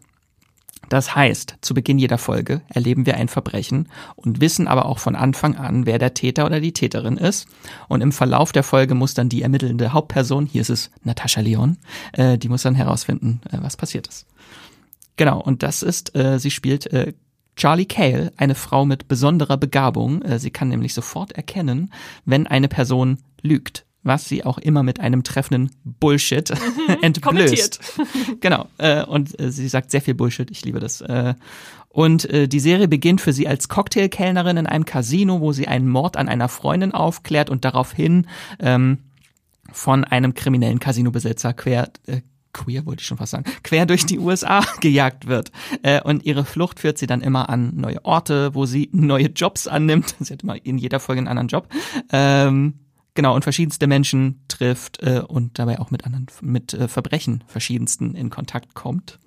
[0.89, 5.15] Das heißt, zu Beginn jeder Folge erleben wir ein Verbrechen und wissen aber auch von
[5.15, 7.47] Anfang an, wer der Täter oder die Täterin ist.
[7.87, 11.77] Und im Verlauf der Folge muss dann die ermittelnde Hauptperson, hier ist es Natascha Leon,
[12.13, 14.25] äh, die muss dann herausfinden, äh, was passiert ist.
[15.17, 17.13] Genau, und das ist, äh, sie spielt äh,
[17.55, 20.21] Charlie Cale, eine Frau mit besonderer Begabung.
[20.21, 21.91] Äh, sie kann nämlich sofort erkennen,
[22.25, 27.79] wenn eine Person lügt was sie auch immer mit einem treffenden Bullshit mhm, entblößt.
[28.39, 28.67] genau.
[28.77, 30.49] Äh, und äh, sie sagt sehr viel Bullshit.
[30.49, 31.01] Ich liebe das.
[31.01, 31.35] Äh,
[31.89, 35.87] und äh, die Serie beginnt für sie als Cocktailkellnerin in einem Casino, wo sie einen
[35.87, 38.27] Mord an einer Freundin aufklärt und daraufhin
[38.59, 38.99] ähm,
[39.71, 42.21] von einem kriminellen Casinobesitzer quer, äh,
[42.53, 45.51] queer wollte ich schon fast sagen, quer durch die USA gejagt wird.
[45.83, 49.67] Äh, und ihre Flucht führt sie dann immer an neue Orte, wo sie neue Jobs
[49.67, 50.15] annimmt.
[50.19, 51.67] Sie hat immer in jeder Folge einen anderen Job.
[52.11, 52.79] Ähm,
[53.13, 58.15] genau, und verschiedenste Menschen trifft äh, und dabei auch mit anderen, mit äh, Verbrechen verschiedensten
[58.15, 59.19] in Kontakt kommt.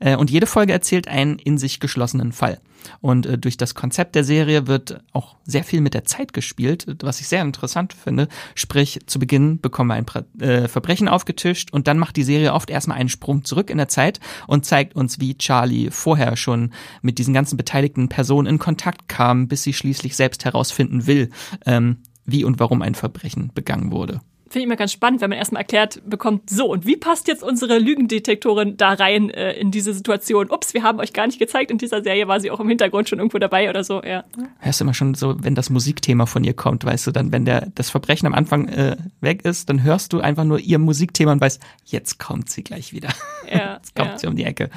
[0.00, 2.60] Äh, und jede Folge erzählt einen in sich geschlossenen Fall.
[3.00, 6.86] Und äh, durch das Konzept der Serie wird auch sehr viel mit der Zeit gespielt,
[7.02, 8.28] was ich sehr interessant finde.
[8.54, 12.70] Sprich, zu Beginn bekommen wir ein äh, Verbrechen aufgetischt und dann macht die Serie oft
[12.70, 17.18] erstmal einen Sprung zurück in der Zeit und zeigt uns, wie Charlie vorher schon mit
[17.18, 21.30] diesen ganzen beteiligten Personen in Kontakt kam, bis sie schließlich selbst herausfinden will,
[21.66, 25.38] ähm, wie und warum ein Verbrechen begangen wurde finde ich immer ganz spannend, wenn man
[25.38, 29.92] erstmal erklärt bekommt, so, und wie passt jetzt unsere Lügendetektorin da rein äh, in diese
[29.92, 30.50] Situation?
[30.50, 33.08] Ups, wir haben euch gar nicht gezeigt, in dieser Serie war sie auch im Hintergrund
[33.08, 34.24] schon irgendwo dabei oder so, ja.
[34.58, 37.44] Hörst du immer schon so, wenn das Musikthema von ihr kommt, weißt du, dann, wenn
[37.44, 41.32] der, das Verbrechen am Anfang äh, weg ist, dann hörst du einfach nur ihr Musikthema
[41.32, 43.08] und weißt, jetzt kommt sie gleich wieder.
[43.50, 44.18] Ja, jetzt kommt ja.
[44.18, 44.70] sie um die Ecke.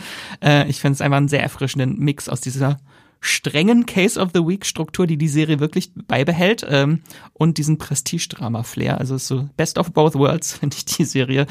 [0.43, 2.77] Äh, ich finde es einfach einen sehr erfrischenden Mix aus dieser
[3.21, 7.01] strengen Case of the Week Struktur, die die Serie wirklich beibehält ähm,
[7.33, 8.97] und diesen Prestige-Drama-Flair.
[8.97, 11.45] Also so Best of Both Worlds finde ich die Serie,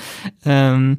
[0.45, 0.99] ähm,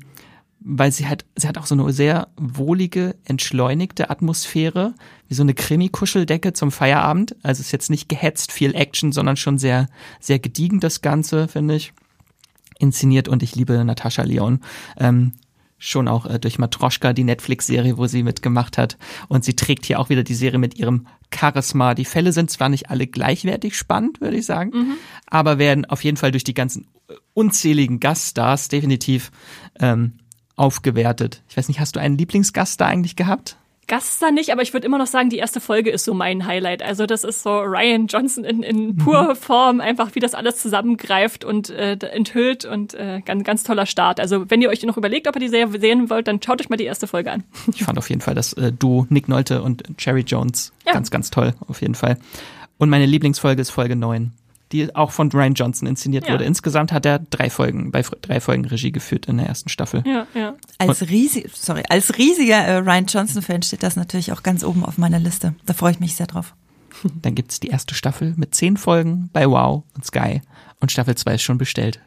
[0.62, 4.94] weil sie hat, sie hat auch so eine sehr wohlige, entschleunigte Atmosphäre,
[5.28, 7.36] wie so eine Krimi-Kuscheldecke zum Feierabend.
[7.44, 9.88] Also ist jetzt nicht gehetzt, viel Action, sondern schon sehr,
[10.20, 11.94] sehr gediegen das Ganze, finde ich
[12.80, 14.62] inszeniert und ich liebe Natascha Leon.
[14.98, 15.34] Ähm,
[15.82, 18.98] schon auch äh, durch Matroschka, die Netflix-Serie, wo sie mitgemacht hat.
[19.28, 21.96] Und sie trägt hier auch wieder die Serie mit ihrem Charisma.
[21.96, 24.94] Die Fälle sind zwar nicht alle gleichwertig spannend, würde ich sagen, mhm.
[25.26, 29.32] aber werden auf jeden Fall durch die ganzen äh, unzähligen Gaststars definitiv
[29.80, 30.20] ähm,
[30.56, 31.42] aufgewertet.
[31.50, 33.58] Ich weiß nicht, hast du einen Lieblingsgast da eigentlich gehabt?
[33.88, 36.82] Gaster nicht, aber ich würde immer noch sagen, die erste Folge ist so mein Highlight.
[36.82, 39.36] Also das ist so Ryan Johnson in, in purer mhm.
[39.36, 44.20] Form, einfach wie das alles zusammengreift und äh, enthüllt und äh, ganz, ganz toller Start.
[44.20, 46.70] Also wenn ihr euch noch überlegt, ob ihr die Serie sehen wollt, dann schaut euch
[46.70, 47.44] mal die erste Folge an.
[47.74, 50.94] Ich fand auf jeden Fall das äh, Duo Nick Nolte und Cherry Jones ja.
[50.94, 52.18] ganz, ganz toll, auf jeden Fall.
[52.78, 54.32] Und meine Lieblingsfolge ist Folge 9
[54.72, 56.34] die auch von Ryan Johnson inszeniert ja.
[56.34, 56.46] wurde.
[56.46, 60.04] Insgesamt hat er drei Folgen, bei drei Folgen Regie geführt in der ersten Staffel.
[60.06, 60.56] Ja, ja.
[60.78, 64.98] Als riesig, sorry, als riesiger äh, Ryan Johnson-Fan steht das natürlich auch ganz oben auf
[64.98, 65.56] meiner Liste.
[65.66, 66.56] Da freue ich mich sehr drauf.
[67.22, 70.42] Dann gibt's die erste Staffel mit zehn Folgen bei Wow und Sky.
[70.80, 72.00] Und Staffel 2 ist schon bestellt.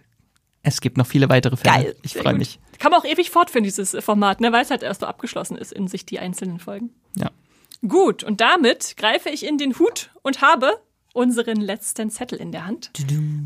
[0.62, 1.84] Es gibt noch viele weitere Fälle.
[1.84, 1.96] Geil.
[2.02, 2.58] Ich freue mich.
[2.78, 4.50] Kann man auch ewig fortführen, dieses Format, ne?
[4.50, 6.90] weil es halt erst so abgeschlossen ist in sich die einzelnen Folgen.
[7.16, 7.30] Ja.
[7.86, 10.72] Gut, und damit greife ich in den Hut und habe
[11.14, 12.90] unseren letzten Zettel in der Hand.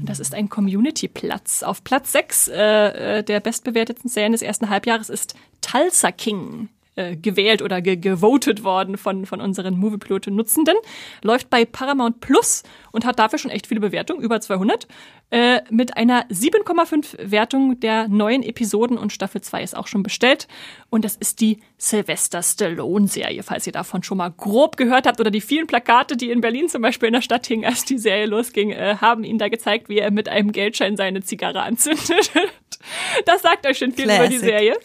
[0.00, 1.62] Und das ist ein Community-Platz.
[1.62, 7.16] Auf Platz 6 äh, äh, der bestbewerteten Serien des ersten Halbjahres ist Tulsa King äh,
[7.16, 10.76] gewählt oder ge gewotet worden von, von unseren Moviepilote-Nutzenden.
[11.22, 14.88] Läuft bei Paramount Plus und hat dafür schon echt viele Bewertungen, über 200.
[15.30, 20.48] Äh, mit einer 7,5 Wertung der neuen Episoden und Staffel 2 ist auch schon bestellt.
[20.90, 25.20] Und das ist die Sylvester Stallone-Serie, falls ihr davon schon mal grob gehört habt.
[25.20, 27.98] Oder die vielen Plakate, die in Berlin zum Beispiel in der Stadt hingen, als die
[27.98, 32.32] Serie losging, äh, haben ihn da gezeigt, wie er mit einem Geldschein seine Zigarre anzündet.
[33.26, 34.20] Das sagt euch schon viel Classic.
[34.20, 34.76] über die Serie.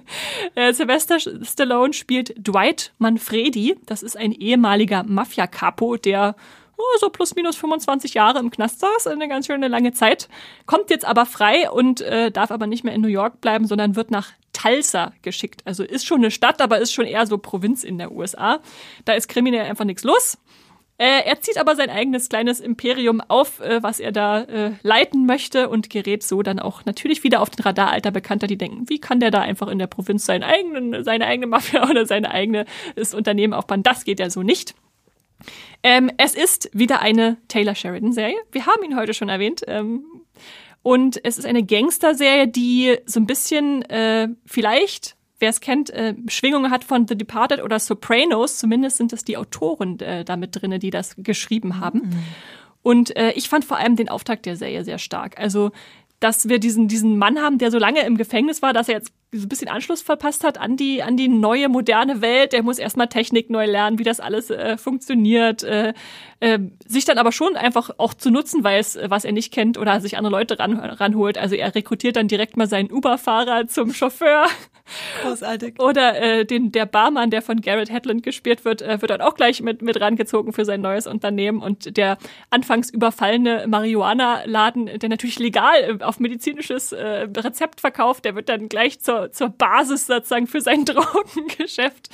[0.54, 3.76] äh, Sylvester Stallone spielt Dwight Manfredi.
[3.86, 6.36] Das ist ein ehemaliger Mafia-Capo, der
[6.78, 10.28] oh, so plus minus 25 Jahre im Knast saß, eine ganz schöne lange Zeit,
[10.66, 13.96] kommt jetzt aber frei und äh, darf aber nicht mehr in New York bleiben, sondern
[13.96, 15.62] wird nach Tulsa geschickt.
[15.64, 18.60] Also ist schon eine Stadt, aber ist schon eher so Provinz in der USA.
[19.04, 20.38] Da ist kriminell einfach nichts los.
[20.98, 25.26] Äh, er zieht aber sein eigenes kleines Imperium auf, äh, was er da äh, leiten
[25.26, 28.88] möchte und gerät so dann auch natürlich wieder auf den Radar alter Bekannter, die denken,
[28.88, 32.26] wie kann der da einfach in der Provinz seinen eigenen, seine eigene Mafia oder sein
[32.26, 33.84] eigenes Unternehmen aufbauen?
[33.84, 34.74] Das geht ja so nicht.
[35.84, 38.36] Ähm, es ist wieder eine Taylor Sheridan-Serie.
[38.50, 39.62] Wir haben ihn heute schon erwähnt.
[39.68, 40.04] Ähm,
[40.82, 43.84] und es ist eine Gangster-Serie, die so ein bisschen
[44.46, 48.58] vielleicht, wer es kennt, äh, Schwingungen hat von The Departed oder Sopranos.
[48.58, 52.00] Zumindest sind es die Autoren äh, damit drinne, die das geschrieben haben.
[52.00, 52.24] Mhm.
[52.82, 55.38] Und äh, ich fand vor allem den Auftakt der Serie sehr stark.
[55.38, 55.72] Also
[56.20, 59.12] dass wir diesen, diesen Mann haben, der so lange im Gefängnis war, dass er jetzt
[59.30, 62.52] so ein bisschen Anschluss verpasst hat an die, an die neue, moderne Welt.
[62.52, 65.62] Der muss erstmal Technik neu lernen, wie das alles äh, funktioniert.
[65.62, 65.92] Äh,
[66.40, 70.00] äh, sich dann aber schon einfach auch zu nutzen weiß, was er nicht kennt oder
[70.00, 71.38] sich andere Leute ran, ranholt.
[71.38, 74.46] Also er rekrutiert dann direkt mal seinen Uber-Fahrer zum Chauffeur.
[75.22, 75.80] Großartig.
[75.80, 79.34] Oder äh, den, der Barmann, der von Garrett Hedlund gespielt wird, äh, wird dann auch
[79.34, 81.60] gleich mit, mit rangezogen für sein neues Unternehmen.
[81.60, 82.18] Und der
[82.50, 88.68] anfangs überfallene Marihuana-Laden, der natürlich legal äh, auf medizinisches äh, Rezept verkauft, der wird dann
[88.68, 92.08] gleich zur, zur Basis sozusagen für sein Drogengeschäft.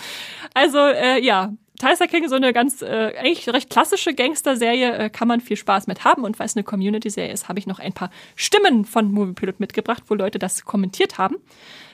[0.55, 5.27] Also äh, ja, Tulsa King, so eine ganz, äh, eigentlich recht klassische Gangster-Serie, äh, kann
[5.27, 6.23] man viel Spaß mit haben.
[6.23, 10.05] Und weil es eine Community-Serie ist, habe ich noch ein paar Stimmen von Moviepilot mitgebracht,
[10.07, 11.37] wo Leute das kommentiert haben.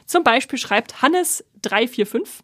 [0.05, 2.43] Zum Beispiel schreibt Hannes345,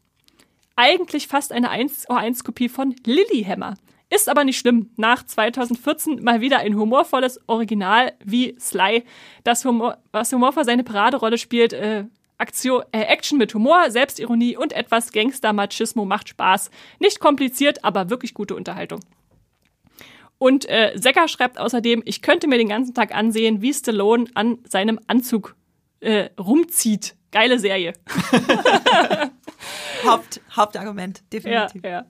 [0.77, 3.77] eigentlich fast eine 1-1-Kopie von Lilyhammer.
[4.09, 4.91] Ist aber nicht schlimm.
[4.97, 9.03] Nach 2014 mal wieder ein humorvolles Original wie Sly,
[9.43, 11.73] das Humor, was humorvoll seine Paraderolle spielt.
[11.73, 12.05] Äh,
[12.39, 16.71] Aktion, äh, Action mit Humor, Selbstironie und etwas Gangster-Machismo macht Spaß.
[16.99, 19.01] Nicht kompliziert, aber wirklich gute Unterhaltung.
[20.39, 24.59] Und äh, Secker schreibt außerdem, ich könnte mir den ganzen Tag ansehen, wie Stallone an
[24.69, 25.57] seinem Anzug
[26.01, 27.17] äh, rumzieht.
[27.33, 27.95] Geile Serie.
[30.07, 31.83] Haupt, Hauptargument, definitiv.
[31.83, 32.07] Ja, ja.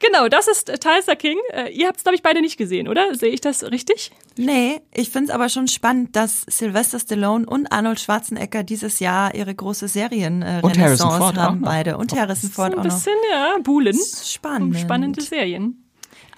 [0.00, 1.38] Genau, das ist äh, Tulsa King.
[1.52, 3.14] Äh, ihr habt es, glaube ich, beide nicht gesehen, oder?
[3.14, 4.12] Sehe ich das richtig?
[4.36, 9.34] Nee, ich finde es aber schon spannend, dass Sylvester Stallone und Arnold Schwarzenegger dieses Jahr
[9.34, 11.98] ihre große Serienrenaissance haben, beide.
[11.98, 12.84] Und Harrison Ford auch noch.
[12.84, 13.98] Ein bisschen, ja, Buhlen.
[14.24, 14.78] Spannend.
[14.78, 15.84] Spannende Serien.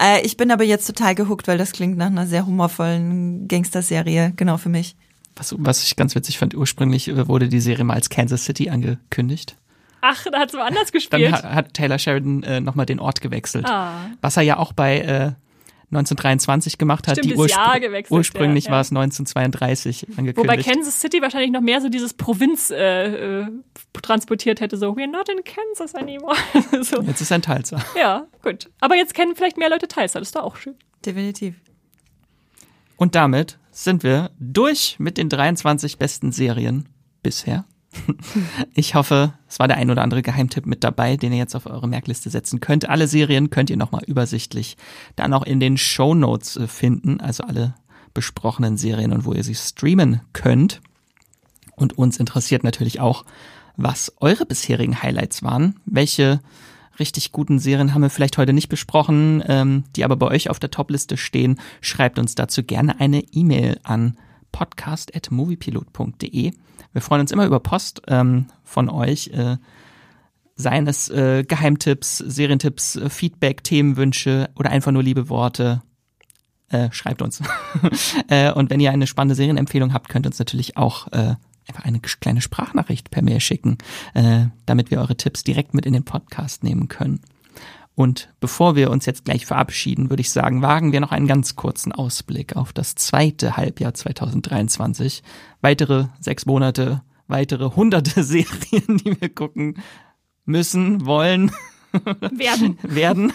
[0.01, 4.33] Äh, ich bin aber jetzt total gehuckt, weil das klingt nach einer sehr humorvollen Gangster-Serie,
[4.35, 4.95] genau für mich.
[5.35, 8.69] Was, was ich ganz witzig fand, ursprünglich äh, wurde die Serie mal als Kansas City
[8.69, 9.55] angekündigt.
[10.01, 11.31] Ach, da hat es woanders gespielt.
[11.31, 13.65] Dann hat Taylor Sheridan äh, nochmal den Ort gewechselt.
[13.67, 14.09] Ah.
[14.21, 15.31] Was er ja auch bei äh,
[15.91, 17.17] 1923 gemacht hat.
[17.17, 20.37] Stimmt, die Urspr gewechselt, ursprünglich ja, war es 1932 angekündigt.
[20.37, 23.47] Wobei Kansas City wahrscheinlich noch mehr so dieses Provinz äh, äh,
[24.01, 26.37] transportiert hätte, so we're not in Kansas anymore.
[26.81, 27.01] so.
[27.01, 27.83] Jetzt ist ein Tulsa.
[27.99, 28.69] Ja, gut.
[28.79, 30.75] Aber jetzt kennen vielleicht mehr Leute Tulsa, das ist doch auch schön.
[31.05, 31.55] Definitiv.
[32.95, 36.87] Und damit sind wir durch mit den 23 besten Serien
[37.21, 37.65] bisher.
[38.73, 41.65] Ich hoffe, es war der ein oder andere Geheimtipp mit dabei, den ihr jetzt auf
[41.65, 42.89] eure Merkliste setzen könnt.
[42.89, 44.77] Alle Serien könnt ihr nochmal übersichtlich
[45.15, 47.75] dann auch in den Show Notes äh, finden, also alle
[48.13, 50.81] besprochenen Serien und wo ihr sie streamen könnt.
[51.75, 53.25] Und uns interessiert natürlich auch,
[53.77, 55.79] was eure bisherigen Highlights waren.
[55.85, 56.41] Welche
[56.99, 60.59] richtig guten Serien haben wir vielleicht heute nicht besprochen, ähm, die aber bei euch auf
[60.59, 61.59] der Topliste stehen.
[61.79, 64.17] Schreibt uns dazu gerne eine E-Mail an
[64.51, 66.53] podcast.moviepilot.de.
[66.93, 69.27] Wir freuen uns immer über Post ähm, von euch.
[69.29, 69.57] Äh,
[70.55, 75.81] seien es äh, Geheimtipps, Serientipps, äh, Feedback, Themenwünsche oder einfach nur liebe Worte.
[76.69, 77.41] Äh, schreibt uns.
[78.29, 81.35] äh, und wenn ihr eine spannende Serienempfehlung habt, könnt ihr uns natürlich auch äh,
[81.67, 83.77] einfach eine kleine Sprachnachricht per Mail schicken,
[84.13, 87.21] äh, damit wir eure Tipps direkt mit in den Podcast nehmen können.
[87.95, 91.55] Und bevor wir uns jetzt gleich verabschieden, würde ich sagen, wagen wir noch einen ganz
[91.55, 95.23] kurzen Ausblick auf das zweite Halbjahr 2023.
[95.61, 99.77] Weitere sechs Monate, weitere hunderte Serien, die wir gucken
[100.45, 101.51] müssen, wollen.
[102.31, 102.77] Werden.
[102.83, 103.33] werden.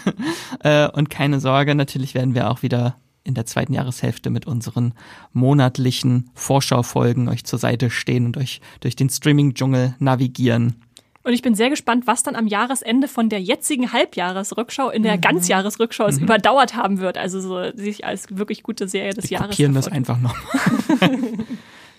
[0.60, 4.94] Äh, und keine Sorge, natürlich werden wir auch wieder in der zweiten Jahreshälfte mit unseren
[5.32, 10.85] monatlichen Vorschaufolgen euch zur Seite stehen und euch durch den Streaming-Dschungel navigieren.
[11.26, 15.16] Und ich bin sehr gespannt, was dann am Jahresende von der jetzigen Halbjahresrückschau in der
[15.16, 15.22] mhm.
[15.22, 16.18] Ganzjahresrückschau mhm.
[16.18, 17.18] überdauert haben wird.
[17.18, 19.50] Also so sich als wirklich gute Serie des wir Jahres.
[19.50, 20.36] Kopieren das einfach noch.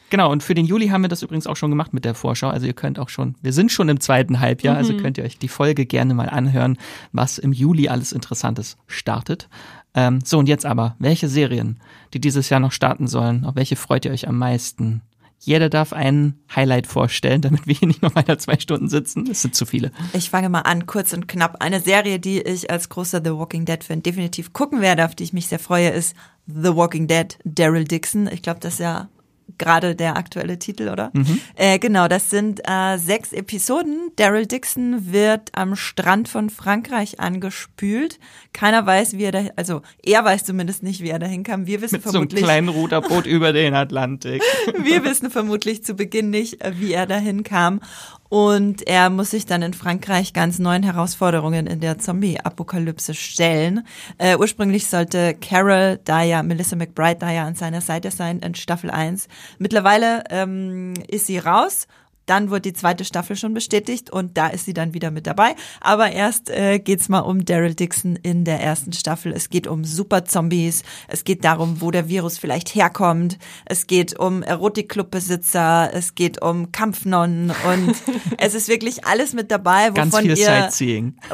[0.09, 2.47] Genau, und für den Juli haben wir das übrigens auch schon gemacht mit der Vorschau.
[2.47, 4.95] Also ihr könnt auch schon, wir sind schon im zweiten Halbjahr, also mhm.
[4.95, 6.77] also könnt ihr euch die Folge gerne mal anhören,
[7.11, 9.49] was im Juli alles Interessantes startet.
[9.95, 11.81] Ähm, so, und jetzt aber, welche Serien,
[12.13, 15.01] die dieses Jahr noch starten sollen, auf welche freut ihr euch am meisten?
[15.39, 19.29] Jeder darf ein Highlight vorstellen, damit wir hier nicht noch weiter zwei Stunden sitzen.
[19.29, 19.91] Es sind zu viele.
[20.13, 21.61] Ich fange mal an, kurz und knapp.
[21.61, 25.33] Eine Serie, die ich als großer The Walking Dead-Fan definitiv gucken werde, auf die ich
[25.33, 26.15] mich sehr freue, ist
[26.47, 28.27] The Walking Dead, Daryl Dixon.
[28.27, 29.09] Ich glaube, das ist ja
[29.57, 31.11] gerade der aktuelle Titel, oder?
[31.13, 31.39] Mhm.
[31.55, 34.11] Äh, genau, das sind äh, sechs Episoden.
[34.15, 38.19] Daryl Dixon wird am Strand von Frankreich angespült.
[38.53, 41.67] Keiner weiß, wie er da, also er weiß zumindest nicht, wie er dahin kam.
[41.67, 42.41] Wir wissen Mit vermutlich.
[42.41, 44.41] So einem kleinen Ruderboot über den Atlantik.
[44.81, 47.81] Wir wissen vermutlich zu Beginn nicht, wie er dahin kam.
[48.29, 53.85] Und er muss sich dann in Frankreich ganz neuen Herausforderungen in der Zombie-Apokalypse stellen.
[54.17, 58.55] Äh, ursprünglich sollte Carol da ja, Melissa McBride da ja an seiner Seite sein in
[58.55, 59.27] Staffel 1.
[59.59, 61.87] Mittlerweile ähm, ist sie raus
[62.27, 65.55] dann wurde die zweite Staffel schon bestätigt und da ist sie dann wieder mit dabei.
[65.81, 69.31] Aber erst äh, geht's mal um Daryl Dixon in der ersten Staffel.
[69.31, 70.83] Es geht um Super-Zombies.
[71.07, 73.39] Es geht darum, wo der Virus vielleicht herkommt.
[73.65, 75.89] Es geht um Erotikclubbesitzer.
[75.93, 77.95] Es geht um Kampfnonnen und
[78.37, 80.69] es ist wirklich alles mit dabei, wovon ihr,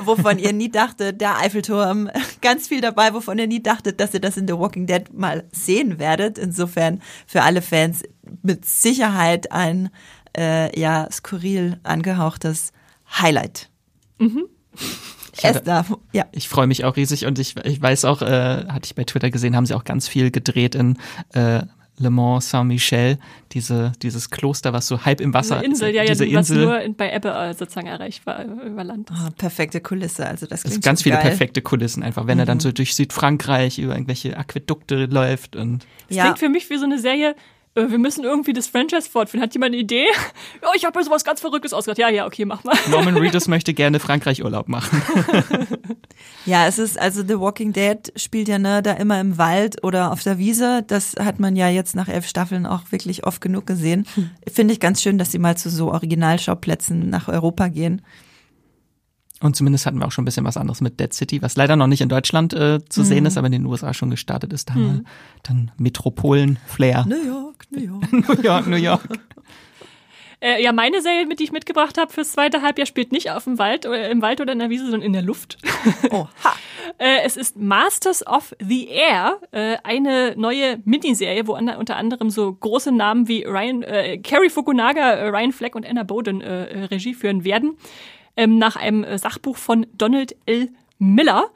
[0.03, 2.09] wovon ihr nie dachtet, der Eiffelturm.
[2.41, 5.43] Ganz viel dabei, wovon ihr nie dachtet, dass ihr das in The Walking Dead mal
[5.51, 6.37] sehen werdet.
[6.37, 8.03] Insofern für alle Fans
[8.43, 9.89] mit Sicherheit ein
[10.37, 12.71] äh, ja skurril angehauchtes
[13.19, 13.69] Highlight.
[14.19, 14.43] Mhm.
[15.41, 16.25] Esther, ja.
[16.31, 19.29] Ich freue mich auch riesig und ich, ich weiß auch, äh, hatte ich bei Twitter
[19.31, 20.97] gesehen, haben sie auch ganz viel gedreht in
[21.33, 21.61] äh,
[21.97, 23.17] Le Mans Saint-Michel,
[23.51, 26.65] diese, dieses Kloster, was so halb im Wasser Eine Insel, ja, diese ja, was Insel.
[26.65, 29.09] nur in- bei Ebbe äh, sozusagen erreichbar äh, über Land.
[29.09, 29.17] ist.
[29.17, 31.25] Ah, perfekte Kulisse, also das Es klingt sind ganz viele geil.
[31.25, 31.29] Mhm.
[31.29, 36.17] perfekte Kulissen einfach, wenn er dann so durch Südfrankreich über irgendwelche Aquädukte läuft und Das
[36.17, 36.23] Ja.
[36.25, 37.35] klingt für mich wie so eine Serie.
[37.75, 39.43] Äh, Wir müssen irgendwie das Franchise fortführen.
[39.43, 40.05] Hat jemand eine Idee?
[40.61, 41.97] Ja, ich habe mir sowas ganz Verrücktes ausgedacht.
[41.97, 42.75] Ja, ja, okay, mach mal.
[42.89, 45.01] Norman Reedus möchte gerne Frankreich Urlaub machen.
[46.45, 50.11] Ja, es ist, also The Walking Dead spielt ja ne, da immer im Wald oder
[50.11, 50.83] auf der Wiese.
[50.85, 54.05] Das hat man ja jetzt nach elf Staffeln auch wirklich oft genug gesehen.
[54.51, 58.01] Finde ich ganz schön, dass sie mal zu so Originalschauplätzen nach Europa gehen.
[59.41, 61.75] Und zumindest hatten wir auch schon ein bisschen was anderes mit Dead City, was leider
[61.75, 63.05] noch nicht in Deutschland äh, zu Mhm.
[63.05, 64.69] sehen ist, aber in den USA schon gestartet ist.
[64.69, 65.03] Da haben wir
[65.43, 67.05] dann Metropolen-Flair.
[67.07, 68.11] New York, New York.
[68.11, 69.01] New York, New York.
[70.45, 73.45] Äh, ja, meine Serie, mit die ich mitgebracht habe fürs zweite Halbjahr, spielt nicht auf
[73.45, 75.57] dem Wald oder im Wald oder in der Wiese, sondern in der Luft.
[76.11, 76.53] Oh, ha.
[76.97, 82.29] Äh, es ist Masters of the Air, äh, eine neue Miniserie, wo an, unter anderem
[82.29, 86.65] so große Namen wie Ryan, äh, Carrie Fukunaga, äh, Ryan Fleck und Anna Boden äh,
[86.65, 87.77] äh, Regie führen werden,
[88.35, 90.69] ähm, nach einem äh, Sachbuch von Donald L.
[90.99, 91.49] Miller.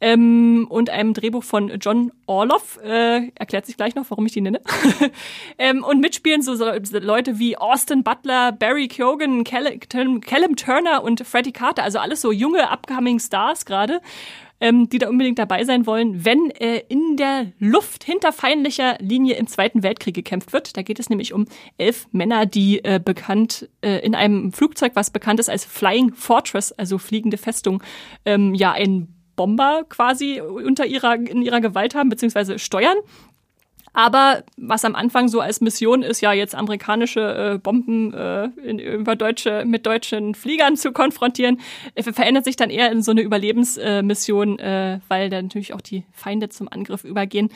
[0.00, 4.40] Ähm, und einem Drehbuch von John Orloff, äh, erklärt sich gleich noch, warum ich die
[4.40, 4.60] nenne.
[5.58, 6.70] ähm, und mitspielen so, so
[7.00, 12.30] Leute wie Austin Butler, Barry Keoghan, Callum, Callum Turner und Freddie Carter, also alles so
[12.30, 14.00] junge upcoming Stars gerade,
[14.60, 19.36] ähm, die da unbedingt dabei sein wollen, wenn äh, in der Luft hinter feindlicher Linie
[19.36, 20.76] im Zweiten Weltkrieg gekämpft wird.
[20.76, 21.46] Da geht es nämlich um
[21.76, 26.72] elf Männer, die äh, bekannt äh, in einem Flugzeug, was bekannt ist als Flying Fortress,
[26.72, 27.82] also fliegende Festung,
[28.24, 32.96] ähm, ja, ein Bomber quasi unter ihrer, in ihrer Gewalt haben, beziehungsweise steuern.
[33.92, 38.78] Aber was am Anfang so als Mission ist, ja jetzt amerikanische äh, Bomben äh, in,
[38.78, 41.60] über deutsche mit deutschen Fliegern zu konfrontieren,
[41.94, 46.04] äh, verändert sich dann eher in so eine Überlebensmission, äh, weil dann natürlich auch die
[46.12, 47.50] Feinde zum Angriff übergehen.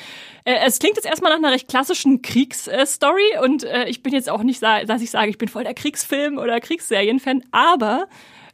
[0.44, 4.30] Äh, es klingt jetzt erstmal nach einer recht klassischen Kriegsstory und äh, ich bin jetzt
[4.30, 8.06] auch nicht, dass ich sage, ich bin voll der Kriegsfilm oder Kriegsserienfan, aber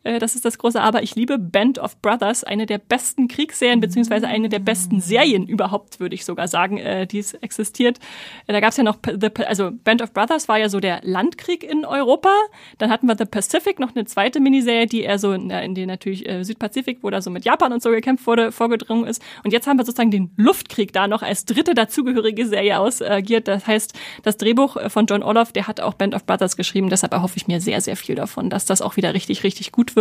[0.09, 1.03] äh, das ist das große Aber.
[1.03, 6.01] Ich liebe Band of Brothers, eine der besten Kriegsserien, beziehungsweise eine der besten Serien überhaupt,
[6.01, 7.99] würde ich sogar sagen, äh, die es existiert.
[8.47, 11.01] Äh, da gab es ja noch, The, also Band of Brothers war ja so der
[11.03, 12.31] Landkrieg in Europa.
[12.79, 15.89] Dann hatten wir The Pacific, noch eine zweite Miniserie, die eher so in, in den
[15.89, 19.23] natürlich äh, Südpazifik, wo da so mit Japan und so gekämpft wurde, vorgedrungen ist.
[19.45, 23.47] Und jetzt haben wir sozusagen den Luftkrieg da noch als dritte dazugehörige Serie ausagiert.
[23.47, 23.93] Das heißt,
[24.23, 26.89] das Drehbuch äh, von John Orloff, der hat auch Band of Brothers geschrieben.
[26.89, 29.97] Deshalb erhoffe ich mir sehr, sehr viel davon, dass das auch wieder richtig, richtig gut
[29.97, 29.98] wird.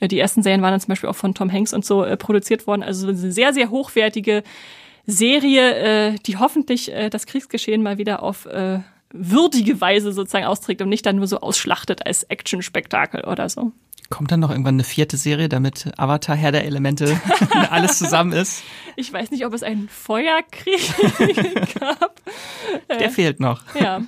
[0.00, 2.16] Äh, Die ersten Serien waren dann zum Beispiel auch von Tom Hanks und so äh,
[2.16, 2.82] produziert worden.
[2.82, 4.42] Also eine sehr, sehr hochwertige
[5.06, 5.74] Serie,
[6.12, 8.80] äh, die hoffentlich äh, das Kriegsgeschehen mal wieder auf äh,
[9.12, 13.72] würdige Weise sozusagen austrägt und nicht dann nur so ausschlachtet als Actionspektakel oder so.
[14.08, 17.20] Kommt dann noch irgendwann eine vierte Serie, damit Avatar Herr der Elemente
[17.70, 18.62] alles zusammen ist?
[18.96, 20.80] Ich weiß nicht, ob es einen Feuerkrieg
[21.80, 22.20] gab.
[22.88, 23.62] Der fehlt noch.
[23.80, 24.02] Ja.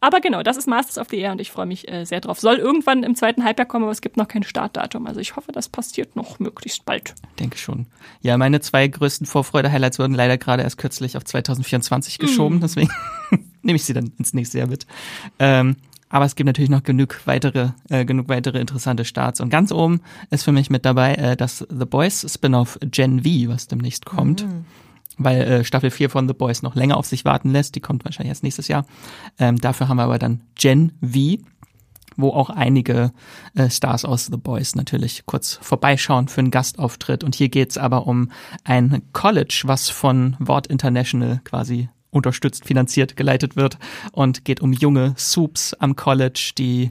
[0.00, 2.40] Aber genau, das ist Masters of the Air und ich freue mich äh, sehr drauf.
[2.40, 5.06] Soll irgendwann im zweiten Halbjahr kommen, aber es gibt noch kein Startdatum.
[5.06, 7.14] Also ich hoffe, das passiert noch möglichst bald.
[7.38, 7.86] Denke schon.
[8.22, 12.90] Ja, meine zwei größten Vorfreude-Highlights wurden leider gerade erst kürzlich auf 2024 geschoben, deswegen
[13.62, 14.86] nehme ich sie dann ins nächste Jahr mit.
[15.38, 15.76] Ähm,
[16.08, 19.40] aber es gibt natürlich noch genug weitere, äh, genug weitere interessante Starts.
[19.40, 23.52] Und ganz oben ist für mich mit dabei äh, das The Boys Spin-off Gen V,
[23.52, 24.44] was demnächst kommt.
[25.22, 27.74] Weil äh, Staffel 4 von The Boys noch länger auf sich warten lässt.
[27.74, 28.86] Die kommt wahrscheinlich erst nächstes Jahr.
[29.38, 31.42] Ähm, dafür haben wir aber dann Gen V,
[32.16, 33.12] wo auch einige
[33.54, 37.22] äh, Stars aus The Boys natürlich kurz vorbeischauen für einen Gastauftritt.
[37.22, 38.30] Und hier geht's aber um
[38.64, 43.78] ein College, was von Wort International quasi unterstützt, finanziert, geleitet wird
[44.12, 46.90] und geht um junge Soups am College, die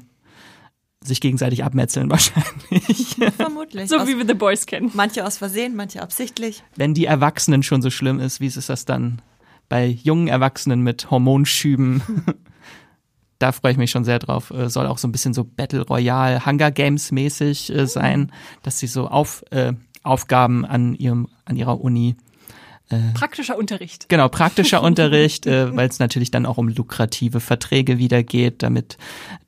[1.03, 3.15] sich gegenseitig abmetzeln wahrscheinlich.
[3.37, 3.89] Vermutlich.
[3.89, 4.91] So aus, wie wir The Boys kennen.
[4.93, 6.63] manche aus Versehen, manche absichtlich.
[6.75, 9.21] Wenn die Erwachsenen schon so schlimm ist, wie ist das dann
[9.69, 12.01] bei jungen Erwachsenen mit Hormonschüben?
[13.39, 14.51] da freue ich mich schon sehr drauf.
[14.51, 18.31] Äh, Soll auch so ein bisschen so Battle Royale, Hunger Games mäßig äh, sein,
[18.63, 19.73] dass sie so auf, äh,
[20.03, 22.15] Aufgaben an ihrem, an ihrer Uni
[23.13, 24.09] Praktischer Unterricht.
[24.09, 28.97] Genau, praktischer Unterricht, äh, weil es natürlich dann auch um lukrative Verträge wieder geht, damit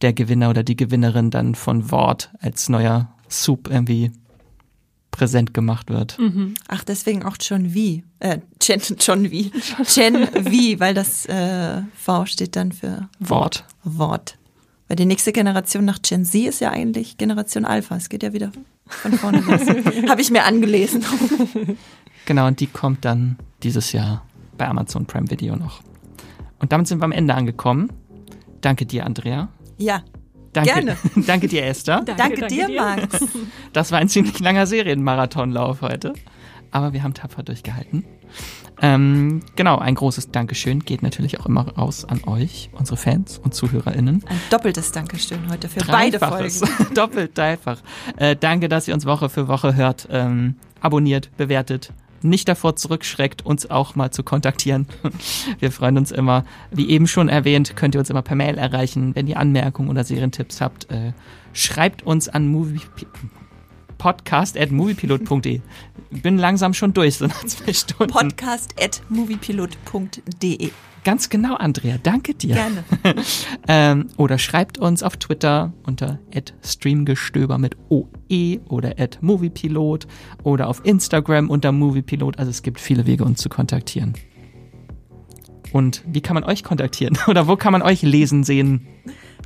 [0.02, 4.12] der Gewinner oder die Gewinnerin dann von Wort als neuer Soup irgendwie
[5.12, 6.18] präsent gemacht wird.
[6.68, 8.02] Ach, deswegen auch John V.
[8.20, 9.84] Äh, Gen, John V.
[9.94, 13.66] Gen V, weil das äh, V steht dann für Wort.
[13.84, 14.38] Wort.
[14.88, 17.96] Weil die nächste Generation nach Gen Z ist ja eigentlich Generation Alpha.
[17.96, 18.52] Es geht ja wieder
[18.86, 19.62] von vorne los.
[20.10, 21.06] Habe ich mir angelesen.
[22.26, 24.26] Genau, und die kommt dann dieses Jahr
[24.58, 25.82] bei Amazon Prime Video noch.
[26.60, 27.92] Und damit sind wir am Ende angekommen.
[28.62, 29.50] Danke dir, Andrea.
[29.78, 30.04] Ja,
[30.54, 30.98] Danke, Gerne.
[31.28, 32.02] danke dir, Esther.
[32.02, 33.26] danke, dir, Max.
[33.74, 36.14] Das war ein ziemlich langer Serienmarathonlauf heute.
[36.72, 38.04] aber wir haben tapfer durchgehalten.
[38.82, 43.54] Ähm, genau, ein großes Dankeschön geht natürlich auch immer raus an euch, unsere Fans und
[43.54, 44.24] ZuhörerInnen.
[44.28, 46.68] Ein doppeltes Dankeschön heute für beide Folgen.
[46.96, 47.78] Doppelt, dreifach.
[48.18, 50.08] Äh, danke, dass ihr uns Woche für Woche hört.
[50.12, 51.94] Ähm, abonniert, bewertet,
[52.24, 54.88] nicht davor zurückschreckt, uns auch mal zu kontaktieren.
[55.60, 56.46] Wir freuen uns immer.
[56.72, 59.16] Wie eben schon erwähnt, könnt ihr uns immer per Mail erreichen.
[59.16, 61.14] Wenn ihr Anmerkungen oder Serientipps habt, äh,
[61.54, 62.82] schreibt uns an movie
[63.98, 65.62] podcast at moviepilot.de.
[66.10, 68.12] Bin langsam schon durch, so nach zwei Stunden.
[68.12, 70.72] Podcast at moviepilot.de.
[71.04, 71.98] Ganz genau, Andrea.
[72.02, 72.56] Danke dir.
[72.56, 72.84] Gerne.
[73.68, 76.20] ähm, oder schreibt uns auf Twitter unter
[76.64, 78.21] streamgestöber mit OE
[78.70, 80.08] oder moviepilot
[80.44, 82.40] oder auf Instagram unter moviepilot.
[82.40, 84.14] Also es gibt viele Wege, uns zu kontaktieren.
[85.74, 87.18] Und wie kann man euch kontaktieren?
[87.28, 88.88] Oder wo kann man euch lesen, sehen?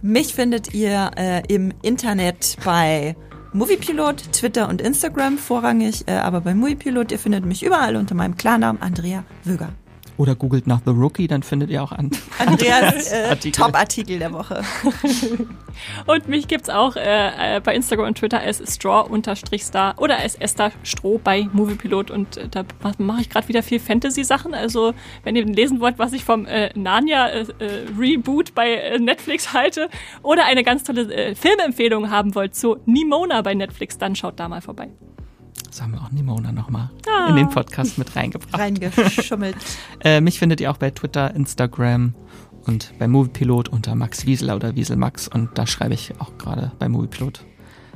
[0.01, 3.15] Mich findet ihr äh, im Internet bei
[3.53, 8.35] Moviepilot, Twitter und Instagram vorrangig, äh, aber bei Moviepilot, ihr findet mich überall unter meinem
[8.35, 9.69] Klarnamen Andrea Wöger.
[10.17, 12.09] Oder googelt nach The Rookie, dann findet ihr auch an
[12.39, 14.63] Andreas äh, Top-Artikel der Woche.
[16.05, 20.71] und mich gibt's auch äh, äh, bei Instagram und Twitter als Straw-Star oder als Esther
[20.83, 22.11] Stroh bei Moviepilot.
[22.11, 22.63] Und äh, da
[22.97, 24.53] mache ich gerade wieder viel Fantasy-Sachen.
[24.53, 24.93] Also
[25.23, 29.89] wenn ihr lesen wollt, was ich vom äh, Narnia-Reboot äh, bei Netflix halte
[30.23, 34.61] oder eine ganz tolle Filmempfehlung haben wollt zu Nimona bei Netflix, dann schaut da mal
[34.61, 34.89] vorbei.
[35.75, 37.27] Das haben wir auch Nimona nochmal ah.
[37.27, 38.57] in den Podcast mit reingebracht.
[38.57, 39.57] Reingeschummelt.
[40.05, 42.15] äh, mich findet ihr auch bei Twitter, Instagram
[42.65, 45.27] und bei Moviepilot unter Max Wieseler oder Wieselmax.
[45.27, 47.43] Und da schreibe ich auch gerade bei Moviepilot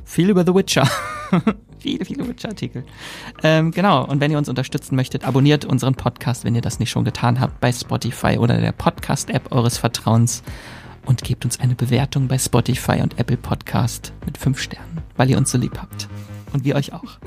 [0.04, 0.90] viel über The Witcher.
[1.80, 2.84] viele, viele Witcher-Artikel.
[3.44, 6.90] Ähm, genau, und wenn ihr uns unterstützen möchtet, abonniert unseren Podcast, wenn ihr das nicht
[6.90, 10.44] schon getan habt, bei Spotify oder der Podcast-App eures Vertrauens
[11.06, 15.38] und gebt uns eine Bewertung bei Spotify und Apple Podcast mit fünf Sternen, weil ihr
[15.38, 16.10] uns so lieb habt.
[16.54, 17.20] Und wir euch auch.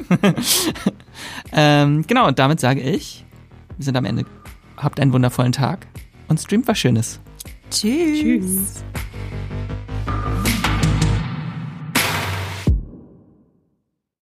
[1.52, 3.24] ähm, genau, und damit sage ich,
[3.76, 4.24] wir sind am Ende.
[4.76, 5.86] Habt einen wundervollen Tag
[6.28, 7.20] und streamt was Schönes.
[7.70, 8.20] Tschüss.
[8.20, 8.84] Tschüss.